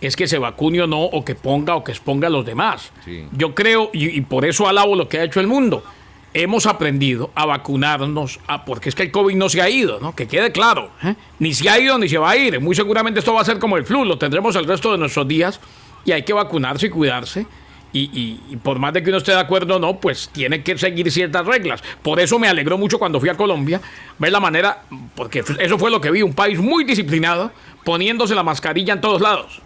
es 0.00 0.16
que 0.16 0.26
se 0.26 0.38
vacune 0.38 0.80
o 0.80 0.86
no, 0.86 1.02
o 1.02 1.24
que 1.24 1.34
ponga 1.34 1.74
o 1.74 1.84
que 1.84 1.92
exponga 1.92 2.28
a 2.28 2.30
los 2.30 2.46
demás. 2.46 2.90
Sí. 3.04 3.26
Yo 3.32 3.54
creo, 3.54 3.90
y, 3.92 4.16
y 4.16 4.20
por 4.22 4.44
eso 4.46 4.68
alabo 4.68 4.94
lo 4.96 5.08
que 5.08 5.18
ha 5.18 5.24
hecho 5.24 5.40
el 5.40 5.48
mundo, 5.48 5.84
hemos 6.34 6.66
aprendido 6.66 7.30
a 7.34 7.46
vacunarnos, 7.46 8.40
a- 8.46 8.64
porque 8.64 8.88
es 8.88 8.94
que 8.94 9.04
el 9.04 9.10
COVID 9.10 9.34
no 9.36 9.48
se 9.48 9.62
ha 9.62 9.68
ido, 9.70 9.98
¿no? 10.00 10.14
Que 10.14 10.26
quede 10.28 10.52
claro. 10.52 10.90
¿eh? 11.02 11.14
Ni 11.38 11.54
se 11.54 11.68
ha 11.70 11.78
ido 11.78 11.98
ni 11.98 12.08
se 12.08 12.18
va 12.18 12.30
a 12.30 12.36
ir. 12.36 12.60
Muy 12.60 12.74
seguramente 12.74 13.20
esto 13.20 13.32
va 13.34 13.40
a 13.40 13.44
ser 13.44 13.58
como 13.58 13.76
el 13.76 13.84
flu, 13.84 14.04
lo 14.04 14.18
tendremos 14.18 14.54
el 14.56 14.64
resto 14.66 14.92
de 14.92 14.98
nuestros 14.98 15.26
días 15.26 15.60
y 16.04 16.12
hay 16.12 16.22
que 16.22 16.32
vacunarse 16.32 16.86
y 16.86 16.90
cuidarse. 16.90 17.46
Y, 17.90 18.40
y- 18.52 18.56
por 18.58 18.78
más 18.78 18.92
de 18.92 19.02
que 19.02 19.08
uno 19.08 19.16
esté 19.18 19.32
de 19.32 19.40
acuerdo 19.40 19.76
o 19.76 19.78
no, 19.78 19.98
pues 19.98 20.28
tiene 20.30 20.62
que 20.62 20.76
seguir 20.76 21.10
ciertas 21.10 21.46
reglas. 21.46 21.82
Por 22.02 22.20
eso 22.20 22.38
me 22.38 22.46
alegró 22.46 22.76
mucho 22.76 22.98
cuando 22.98 23.18
fui 23.18 23.30
a 23.30 23.34
Colombia 23.34 23.80
ver 24.18 24.30
la 24.30 24.40
manera, 24.40 24.82
porque 25.14 25.42
eso 25.58 25.78
fue 25.78 25.90
lo 25.90 25.98
que 26.00 26.10
vi, 26.10 26.20
un 26.22 26.34
país 26.34 26.58
muy 26.58 26.84
disciplinado, 26.84 27.50
poniéndose 27.84 28.34
la 28.34 28.42
mascarilla 28.42 28.92
en 28.92 29.00
todos 29.00 29.22
lados. 29.22 29.62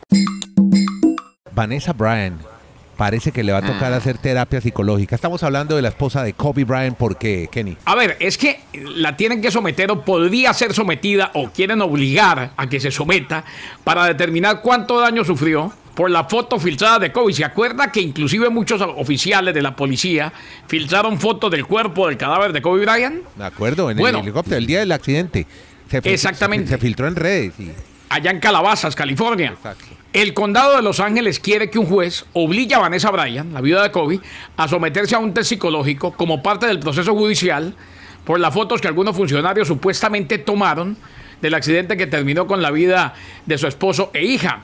Vanessa 1.53 1.92
Bryan 1.92 2.38
parece 3.03 3.33
que 3.33 3.43
le 3.43 3.51
va 3.51 3.59
a 3.59 3.62
tocar 3.62 3.93
hacer 3.93 4.17
terapia 4.19 4.61
psicológica. 4.61 5.17
Estamos 5.17 5.43
hablando 5.43 5.75
de 5.75 5.83
la 5.83 5.88
esposa 5.88 6.23
de 6.23 6.35
Kobe 6.35 6.62
Bryant 6.62 6.97
porque, 6.97 7.49
Kenny. 7.51 7.77
A 7.85 7.97
ver, 7.97 8.17
es 8.21 8.38
que 8.38 8.61
la 8.75 9.17
tienen 9.17 9.43
que 9.43 9.51
someter 9.51 9.91
o 9.91 10.05
podría 10.05 10.55
ser 10.55 10.73
sometida 10.73 11.33
o 11.35 11.51
quieren 11.51 11.81
obligar 11.83 12.53
a 12.57 12.69
que 12.69 12.79
se 12.79 12.93
someta 12.93 13.43
para 13.83 14.05
determinar 14.07 14.61
cuánto 14.62 15.01
daño 15.01 15.25
sufrió 15.25 15.73
por 15.97 16.12
la 16.12 16.23
foto 16.27 16.61
filtrada 16.61 17.01
de 17.01 17.11
Kobe. 17.11 17.33
¿Se 17.33 17.45
acuerda 17.45 17.91
que 17.91 18.01
inclusive 18.01 18.49
muchos 18.51 18.81
oficiales 18.81 19.53
de 19.53 19.62
la 19.62 19.75
policía 19.75 20.33
filtraron 20.69 21.19
fotos 21.19 21.51
del 21.51 21.67
cuerpo 21.67 22.07
del 22.07 22.17
cadáver 22.17 22.53
de 22.53 22.62
Kobe 22.62 22.83
Bryant? 22.87 23.25
¿De 23.35 23.45
acuerdo? 23.45 23.91
En 23.91 23.97
Bueno. 23.97 24.19
el 24.19 24.25
helicóptero, 24.27 24.59
el 24.59 24.67
día 24.67 24.79
del 24.79 24.93
accidente. 24.93 25.45
Se 25.91 25.99
Exactamente. 26.05 26.69
Se, 26.69 26.75
se 26.75 26.79
filtró 26.79 27.09
en 27.09 27.17
redes. 27.17 27.53
y- 27.59 27.73
allá 28.11 28.31
en 28.31 28.38
Calabazas, 28.38 28.95
California. 28.95 29.55
Exacto. 29.57 29.87
El 30.12 30.35
condado 30.35 30.77
de 30.77 30.83
Los 30.83 31.01
Ángeles 31.01 31.40
quiere 31.40 31.70
que 31.70 31.79
un 31.79 31.87
juez 31.87 32.27
obligue 32.35 32.75
a 32.75 32.81
Vanessa 32.81 33.11
Bryan, 33.11 33.55
la 33.55 33.62
viuda 33.62 33.83
de 33.83 33.90
Kobe, 33.90 34.20
a 34.59 34.68
someterse 34.68 35.14
a 35.14 35.18
un 35.18 35.33
test 35.33 35.48
psicológico 35.48 36.12
como 36.12 36.42
parte 36.42 36.66
del 36.66 36.81
proceso 36.81 37.14
judicial 37.14 37.75
por 38.27 38.38
las 38.38 38.53
fotos 38.53 38.83
que 38.83 38.88
algunos 38.88 39.16
funcionarios 39.16 39.68
supuestamente 39.68 40.37
tomaron 40.37 40.98
del 41.40 41.55
accidente 41.55 41.96
que 41.96 42.07
terminó 42.07 42.46
con 42.46 42.61
la 42.61 42.70
vida 42.70 43.14
de 43.46 43.57
su 43.57 43.66
esposo 43.66 44.11
e 44.12 44.22
hija. 44.22 44.61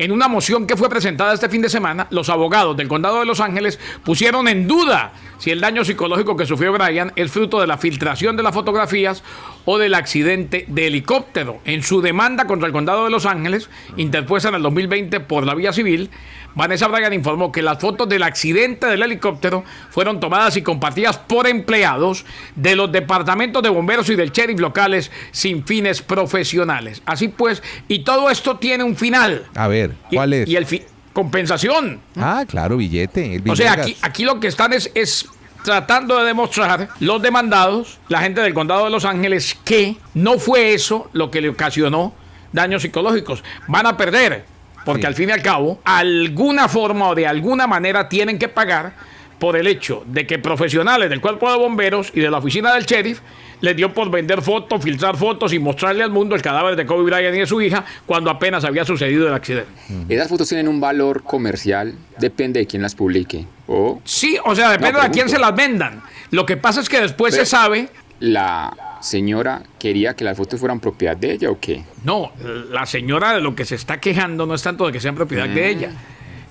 En 0.00 0.12
una 0.12 0.28
moción 0.28 0.66
que 0.66 0.78
fue 0.78 0.88
presentada 0.88 1.34
este 1.34 1.50
fin 1.50 1.60
de 1.60 1.68
semana, 1.68 2.06
los 2.08 2.30
abogados 2.30 2.74
del 2.74 2.88
condado 2.88 3.18
de 3.18 3.26
Los 3.26 3.38
Ángeles 3.38 3.78
pusieron 4.02 4.48
en 4.48 4.66
duda 4.66 5.12
si 5.36 5.50
el 5.50 5.60
daño 5.60 5.84
psicológico 5.84 6.38
que 6.38 6.46
sufrió 6.46 6.72
Brian 6.72 7.12
es 7.16 7.30
fruto 7.30 7.60
de 7.60 7.66
la 7.66 7.76
filtración 7.76 8.34
de 8.34 8.42
las 8.42 8.54
fotografías 8.54 9.22
o 9.66 9.76
del 9.76 9.92
accidente 9.92 10.64
de 10.68 10.86
helicóptero. 10.86 11.60
En 11.66 11.82
su 11.82 12.00
demanda 12.00 12.46
contra 12.46 12.66
el 12.66 12.72
condado 12.72 13.04
de 13.04 13.10
Los 13.10 13.26
Ángeles, 13.26 13.68
interpuesta 13.98 14.48
en 14.48 14.54
el 14.54 14.62
2020 14.62 15.20
por 15.20 15.44
la 15.44 15.54
vía 15.54 15.74
civil, 15.74 16.08
Vanessa 16.54 16.88
Bryan 16.88 17.12
informó 17.12 17.52
que 17.52 17.62
las 17.62 17.78
fotos 17.78 18.08
del 18.08 18.22
accidente 18.22 18.86
del 18.86 19.02
helicóptero 19.02 19.64
fueron 19.90 20.20
tomadas 20.20 20.56
y 20.56 20.62
compartidas 20.62 21.18
por 21.18 21.46
empleados 21.46 22.24
de 22.56 22.76
los 22.76 22.90
departamentos 22.90 23.62
de 23.62 23.68
bomberos 23.68 24.08
y 24.10 24.16
del 24.16 24.30
sheriff 24.32 24.60
locales 24.60 25.10
sin 25.30 25.64
fines 25.64 26.02
profesionales. 26.02 27.02
Así 27.06 27.28
pues, 27.28 27.62
y 27.88 28.00
todo 28.00 28.30
esto 28.30 28.56
tiene 28.58 28.84
un 28.84 28.96
final. 28.96 29.46
A 29.54 29.68
ver, 29.68 29.94
Y- 30.10 30.16
¿cuál 30.16 30.32
es? 30.32 30.48
Y 30.48 30.56
el 30.56 30.66
compensación. 31.12 32.00
Ah, 32.16 32.44
claro, 32.46 32.76
billete. 32.76 33.34
el 33.36 33.50
O 33.50 33.56
sea, 33.56 33.72
aquí, 33.72 33.96
aquí 34.02 34.24
lo 34.24 34.40
que 34.40 34.46
están 34.46 34.72
es, 34.72 34.90
es 34.94 35.26
tratando 35.64 36.16
de 36.18 36.24
demostrar 36.24 36.88
los 37.00 37.20
demandados, 37.20 37.98
la 38.08 38.20
gente 38.20 38.40
del 38.40 38.54
condado 38.54 38.84
de 38.84 38.90
Los 38.90 39.04
Ángeles, 39.04 39.58
que 39.64 39.96
no 40.14 40.38
fue 40.38 40.72
eso 40.72 41.10
lo 41.12 41.30
que 41.30 41.40
le 41.40 41.48
ocasionó 41.48 42.14
daños 42.52 42.82
psicológicos. 42.82 43.44
Van 43.68 43.86
a 43.86 43.96
perder, 43.96 44.44
porque 44.84 45.02
Sí. 45.02 45.06
al 45.06 45.14
fin 45.14 45.28
y 45.28 45.32
al 45.32 45.42
cabo, 45.42 45.80
alguna 45.84 46.68
forma 46.68 47.08
o 47.08 47.14
de 47.14 47.26
alguna 47.26 47.66
manera 47.66 48.08
tienen 48.08 48.38
que 48.38 48.48
pagar 48.48 48.92
por 49.38 49.56
el 49.56 49.66
hecho 49.66 50.02
de 50.06 50.26
que 50.26 50.38
profesionales 50.38 51.08
del 51.08 51.20
cuerpo 51.20 51.50
de 51.50 51.56
bomberos 51.58 52.12
y 52.14 52.20
de 52.20 52.30
la 52.30 52.38
oficina 52.38 52.74
del 52.74 52.84
sheriff 52.84 53.20
les 53.62 53.74
dio 53.76 53.92
por 53.92 54.10
vender 54.10 54.42
fotos, 54.42 54.82
filtrar 54.82 55.16
fotos 55.16 55.52
y 55.54 55.58
mostrarle 55.58 56.02
al 56.02 56.10
mundo 56.10 56.34
el 56.34 56.42
cadáver 56.42 56.76
de 56.76 56.84
Kobe 56.86 57.04
Bryant 57.04 57.34
y 57.36 57.40
de 57.40 57.46
su 57.46 57.60
hija 57.62 57.84
cuando 58.06 58.30
apenas 58.30 58.64
había 58.64 58.84
sucedido 58.84 59.28
el 59.28 59.34
accidente. 59.34 59.68
Esas 60.08 60.28
fotos 60.28 60.48
tienen 60.48 60.68
un 60.68 60.80
valor 60.80 61.22
comercial, 61.22 61.94
depende 62.18 62.60
de 62.60 62.66
quién 62.66 62.82
las 62.82 62.94
publique. 62.94 63.46
O 63.66 64.00
Sí, 64.04 64.36
o 64.44 64.54
sea, 64.54 64.70
depende 64.70 64.94
No, 64.94 65.00
de 65.00 65.06
a 65.06 65.10
quién 65.10 65.28
se 65.28 65.38
las 65.38 65.54
vendan. 65.54 66.02
Lo 66.30 66.44
que 66.46 66.56
pasa 66.58 66.80
es 66.80 66.88
que 66.88 67.00
después 67.00 67.32
Pero- 67.34 67.44
se 67.44 67.50
sabe, 67.50 67.88
la 68.18 68.74
señora 69.00 69.62
quería 69.78 70.14
que 70.14 70.24
las 70.24 70.36
fotos 70.36 70.60
fueran 70.60 70.80
propiedad 70.80 71.16
de 71.16 71.32
ella 71.32 71.50
o 71.50 71.58
qué. 71.58 71.84
no, 72.04 72.32
la 72.70 72.86
señora 72.86 73.32
de 73.32 73.40
lo 73.40 73.54
que 73.54 73.64
se 73.64 73.74
está 73.74 74.00
quejando 74.00 74.46
no 74.46 74.54
es 74.54 74.62
tanto 74.62 74.86
de 74.86 74.92
que 74.92 75.00
sean 75.00 75.14
propiedad 75.14 75.48
de 75.48 75.68
ella, 75.70 75.92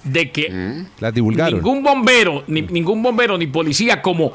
de 0.04 0.32
que 0.32 0.86
Las 1.00 1.14
divulgaron. 1.14 1.56
ningún 1.60 1.84
bombero, 1.84 2.44
ni, 2.48 2.62
ningún 2.64 3.04
bombero 3.04 3.38
ni 3.38 3.48
policía 3.48 4.02
como 4.02 4.34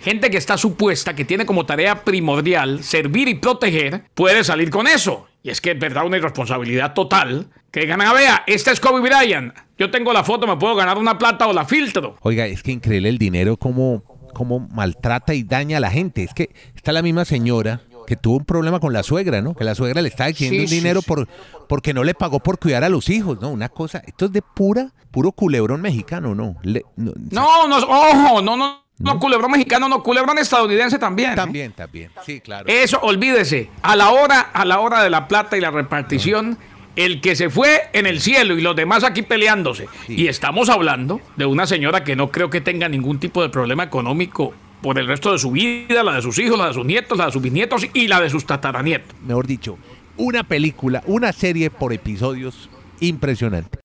gente 0.00 0.28
que 0.30 0.36
está 0.36 0.58
supuesta, 0.58 1.14
que 1.14 1.24
tiene 1.24 1.46
como 1.46 1.64
tarea 1.64 2.04
primordial 2.04 2.82
servir 2.84 3.28
y 3.28 3.34
proteger, 3.36 4.02
puede 4.14 4.44
salir 4.44 4.68
con 4.70 4.86
eso. 4.86 5.26
Y 5.42 5.50
es 5.50 5.60
que 5.60 5.72
es 5.72 5.78
verdad 5.78 6.06
una 6.06 6.16
irresponsabilidad 6.18 6.94
total. 6.94 7.48
Que 7.70 7.80
digan, 7.80 8.00
ah, 8.02 8.12
vea, 8.12 8.44
esta 8.46 8.70
es 8.70 8.80
Kobe 8.80 9.00
Bryant. 9.00 9.54
Yo 9.78 9.90
tengo 9.90 10.12
la 10.12 10.22
foto, 10.24 10.46
me 10.46 10.56
puedo 10.56 10.74
ganar 10.74 10.96
una 10.96 11.18
plata 11.18 11.46
o 11.48 11.52
la 11.52 11.64
filtro. 11.64 12.16
Oiga, 12.20 12.46
es 12.46 12.62
que 12.62 12.72
increíble 12.72 13.08
el 13.08 13.18
dinero 13.18 13.56
como, 13.56 14.02
como 14.34 14.60
maltrata 14.60 15.32
y 15.34 15.42
daña 15.44 15.78
a 15.78 15.80
la 15.80 15.90
gente. 15.90 16.22
Es 16.24 16.34
que 16.34 16.50
está 16.76 16.92
la 16.92 17.00
misma 17.02 17.24
señora 17.24 17.80
que 18.06 18.16
tuvo 18.16 18.36
un 18.36 18.44
problema 18.44 18.80
con 18.80 18.92
la 18.92 19.02
suegra, 19.02 19.40
¿no? 19.40 19.54
Que 19.54 19.64
la 19.64 19.74
suegra 19.74 20.02
le 20.02 20.08
estaba 20.10 20.28
exigiendo 20.28 20.68
Sí, 20.68 20.74
un 20.74 20.82
dinero 20.82 21.00
sí. 21.00 21.06
por 21.08 21.26
porque 21.68 21.94
no 21.94 22.04
le 22.04 22.12
pagó 22.12 22.38
por 22.40 22.58
cuidar 22.58 22.84
a 22.84 22.90
los 22.90 23.08
hijos, 23.08 23.40
¿no? 23.40 23.48
Una 23.48 23.70
cosa, 23.70 24.02
esto 24.06 24.26
es 24.26 24.32
de 24.32 24.42
pura, 24.42 24.92
puro 25.10 25.32
culebrón 25.32 25.80
mexicano, 25.80 26.34
¿no? 26.34 26.56
Le- 26.62 26.84
no, 26.96 27.12
No, 27.30 27.66
no, 27.66 27.78
ojo, 27.78 28.42
no, 28.42 28.56
no, 28.58 28.82
no, 28.98 29.18
culebrón 29.18 29.50
mexicano, 29.52 29.88
no, 29.88 30.02
culebrón 30.02 30.36
estadounidense 30.38 30.98
también. 30.98 31.32
¿eh? 31.32 31.36
También, 31.36 31.72
también, 31.72 32.10
sí, 32.26 32.40
claro. 32.40 32.66
Eso, 32.68 32.98
olvídese, 33.00 33.70
a 33.82 33.96
la 33.96 34.10
hora, 34.10 34.40
a 34.52 34.66
la 34.66 34.80
hora 34.80 35.02
de 35.02 35.08
la 35.08 35.26
plata 35.26 35.56
y 35.56 35.60
la 35.62 35.70
repartición, 35.70 36.58
el 36.96 37.20
que 37.20 37.36
se 37.36 37.50
fue 37.50 37.82
en 37.92 38.06
el 38.06 38.20
cielo 38.20 38.56
y 38.56 38.60
los 38.60 38.76
demás 38.76 39.04
aquí 39.04 39.22
peleándose. 39.22 39.88
Y 40.08 40.28
estamos 40.28 40.68
hablando 40.68 41.20
de 41.36 41.46
una 41.46 41.66
señora 41.66 42.04
que 42.04 42.16
no 42.16 42.30
creo 42.30 42.50
que 42.50 42.60
tenga 42.60 42.88
ningún 42.88 43.18
tipo 43.18 43.42
de 43.42 43.48
problema 43.48 43.84
económico 43.84 44.54
por 44.82 44.98
el 44.98 45.06
resto 45.06 45.32
de 45.32 45.38
su 45.38 45.50
vida, 45.50 46.02
la 46.02 46.16
de 46.16 46.22
sus 46.22 46.38
hijos, 46.38 46.58
la 46.58 46.68
de 46.68 46.74
sus 46.74 46.84
nietos, 46.84 47.16
la 47.16 47.26
de 47.26 47.32
sus 47.32 47.42
bisnietos 47.42 47.86
y 47.94 48.06
la 48.06 48.20
de 48.20 48.28
sus 48.28 48.44
tataranietos. 48.44 49.16
Mejor 49.26 49.46
dicho, 49.46 49.78
una 50.16 50.44
película, 50.44 51.02
una 51.06 51.32
serie 51.32 51.70
por 51.70 51.92
episodios 51.92 52.68
impresionante. 53.00 53.83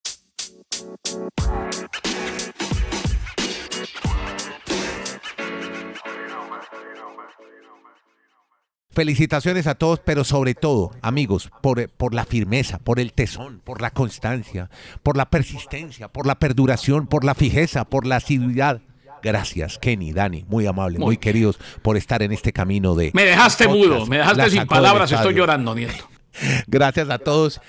Felicitaciones 8.92 9.68
a 9.68 9.76
todos, 9.76 10.00
pero 10.04 10.24
sobre 10.24 10.54
todo, 10.54 10.90
amigos, 11.00 11.50
por, 11.62 11.88
por 11.90 12.12
la 12.12 12.24
firmeza, 12.24 12.78
por 12.80 12.98
el 12.98 13.12
tesón, 13.12 13.60
por 13.62 13.80
la 13.80 13.90
constancia, 13.92 14.68
por 15.04 15.16
la 15.16 15.30
persistencia, 15.30 16.08
por 16.08 16.26
la 16.26 16.40
perduración, 16.40 17.06
por 17.06 17.24
la 17.24 17.36
fijeza, 17.36 17.84
por 17.84 18.04
la 18.04 18.16
asiduidad. 18.16 18.80
Gracias, 19.22 19.78
Kenny, 19.78 20.12
Dani, 20.12 20.44
muy 20.48 20.66
amables, 20.66 20.98
muy, 20.98 21.06
Muy 21.06 21.16
queridos 21.18 21.58
por 21.82 21.96
estar 21.96 22.22
en 22.22 22.32
este 22.32 22.52
camino 22.52 22.96
de... 22.96 23.12
Me 23.14 23.24
dejaste 23.24 23.66
podcast. 23.66 23.88
mudo, 23.88 24.06
me 24.06 24.18
dejaste 24.18 24.50
sin 24.50 24.66
palabras, 24.66 25.12
estoy 25.12 25.34
llorando, 25.34 25.74
nieto. 25.74 26.08
Gracias 26.66 27.08
a 27.10 27.18
todos. 27.18 27.60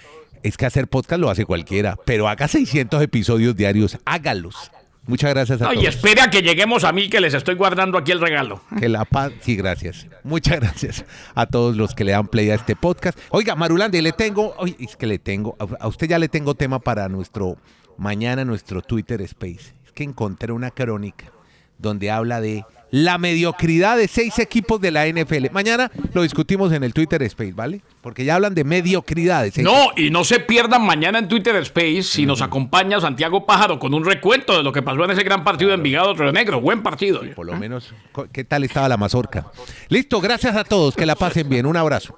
Es 0.41 0.57
que 0.57 0.65
hacer 0.65 0.87
podcast 0.87 1.21
lo 1.21 1.29
hace 1.29 1.45
cualquiera, 1.45 1.97
pero 2.03 2.27
haga 2.27 2.47
600 2.47 2.99
episodios 3.03 3.55
diarios, 3.55 3.99
hágalos. 4.05 4.71
Muchas 5.07 5.31
gracias 5.31 5.61
a 5.61 5.69
Oye, 5.69 5.81
todos. 5.81 5.95
espere 5.95 6.21
a 6.21 6.29
que 6.29 6.41
lleguemos 6.41 6.83
a 6.83 6.91
mí 6.91 7.09
que 7.09 7.19
les 7.19 7.33
estoy 7.33 7.55
guardando 7.55 7.97
aquí 7.97 8.11
el 8.11 8.21
regalo. 8.21 8.61
Que 8.79 8.87
la 8.87 9.03
paz, 9.03 9.31
sí, 9.41 9.55
gracias. 9.55 10.07
Muchas 10.23 10.59
gracias 10.59 11.05
a 11.33 11.47
todos 11.47 11.75
los 11.75 11.95
que 11.95 12.03
le 12.03 12.11
dan 12.11 12.27
play 12.27 12.51
a 12.51 12.55
este 12.55 12.75
podcast. 12.75 13.17
Oiga, 13.29 13.55
Marulande, 13.55 14.01
le 14.01 14.11
tengo, 14.11 14.53
oye, 14.57 14.75
es 14.79 14.95
que 14.95 15.07
le 15.07 15.17
tengo, 15.17 15.55
a 15.79 15.87
usted 15.87 16.07
ya 16.07 16.19
le 16.19 16.29
tengo 16.29 16.53
tema 16.53 16.79
para 16.79 17.09
nuestro 17.09 17.57
mañana, 17.97 18.45
nuestro 18.45 18.81
Twitter 18.81 19.21
Space. 19.21 19.73
Es 19.85 19.91
que 19.93 20.03
encontré 20.03 20.53
una 20.53 20.69
crónica 20.71 21.31
donde 21.79 22.11
habla 22.11 22.39
de 22.39 22.63
la 22.91 23.17
mediocridad 23.17 23.97
de 23.97 24.07
seis 24.07 24.37
equipos 24.39 24.79
de 24.79 24.91
la 24.91 25.07
NFL. 25.07 25.47
Mañana 25.51 25.89
lo 26.13 26.21
discutimos 26.21 26.71
en 26.73 26.83
el 26.83 26.93
Twitter 26.93 27.23
Space, 27.23 27.53
¿vale? 27.53 27.81
Porque 28.01 28.25
ya 28.25 28.35
hablan 28.35 28.53
de 28.53 28.63
mediocridad 28.63 29.43
de 29.43 29.51
seis 29.51 29.65
No, 29.65 29.89
y 29.95 30.09
no 30.09 30.23
se 30.23 30.39
pierdan 30.39 30.85
mañana 30.85 31.19
en 31.19 31.27
Twitter 31.27 31.55
Space 31.57 32.03
si 32.03 32.25
nos 32.25 32.41
acompaña 32.41 32.99
Santiago 32.99 33.45
Pájaro 33.45 33.79
con 33.79 33.93
un 33.93 34.05
recuento 34.05 34.55
de 34.55 34.63
lo 34.63 34.71
que 34.71 34.81
pasó 34.81 35.03
en 35.05 35.11
ese 35.11 35.23
gran 35.23 35.43
partido 35.43 35.69
de 35.69 35.75
Envigado 35.75 36.13
Río 36.13 36.31
Negro. 36.31 36.61
Buen 36.61 36.83
partido. 36.83 37.21
Por 37.35 37.45
lo 37.45 37.55
menos, 37.57 37.93
¿qué 38.31 38.43
tal 38.43 38.63
estaba 38.63 38.89
la 38.89 38.97
mazorca? 38.97 39.47
Listo, 39.89 40.19
gracias 40.19 40.55
a 40.55 40.63
todos, 40.63 40.95
que 40.95 41.05
la 41.05 41.15
pasen 41.15 41.47
bien. 41.49 41.65
Un 41.65 41.77
abrazo. 41.77 42.15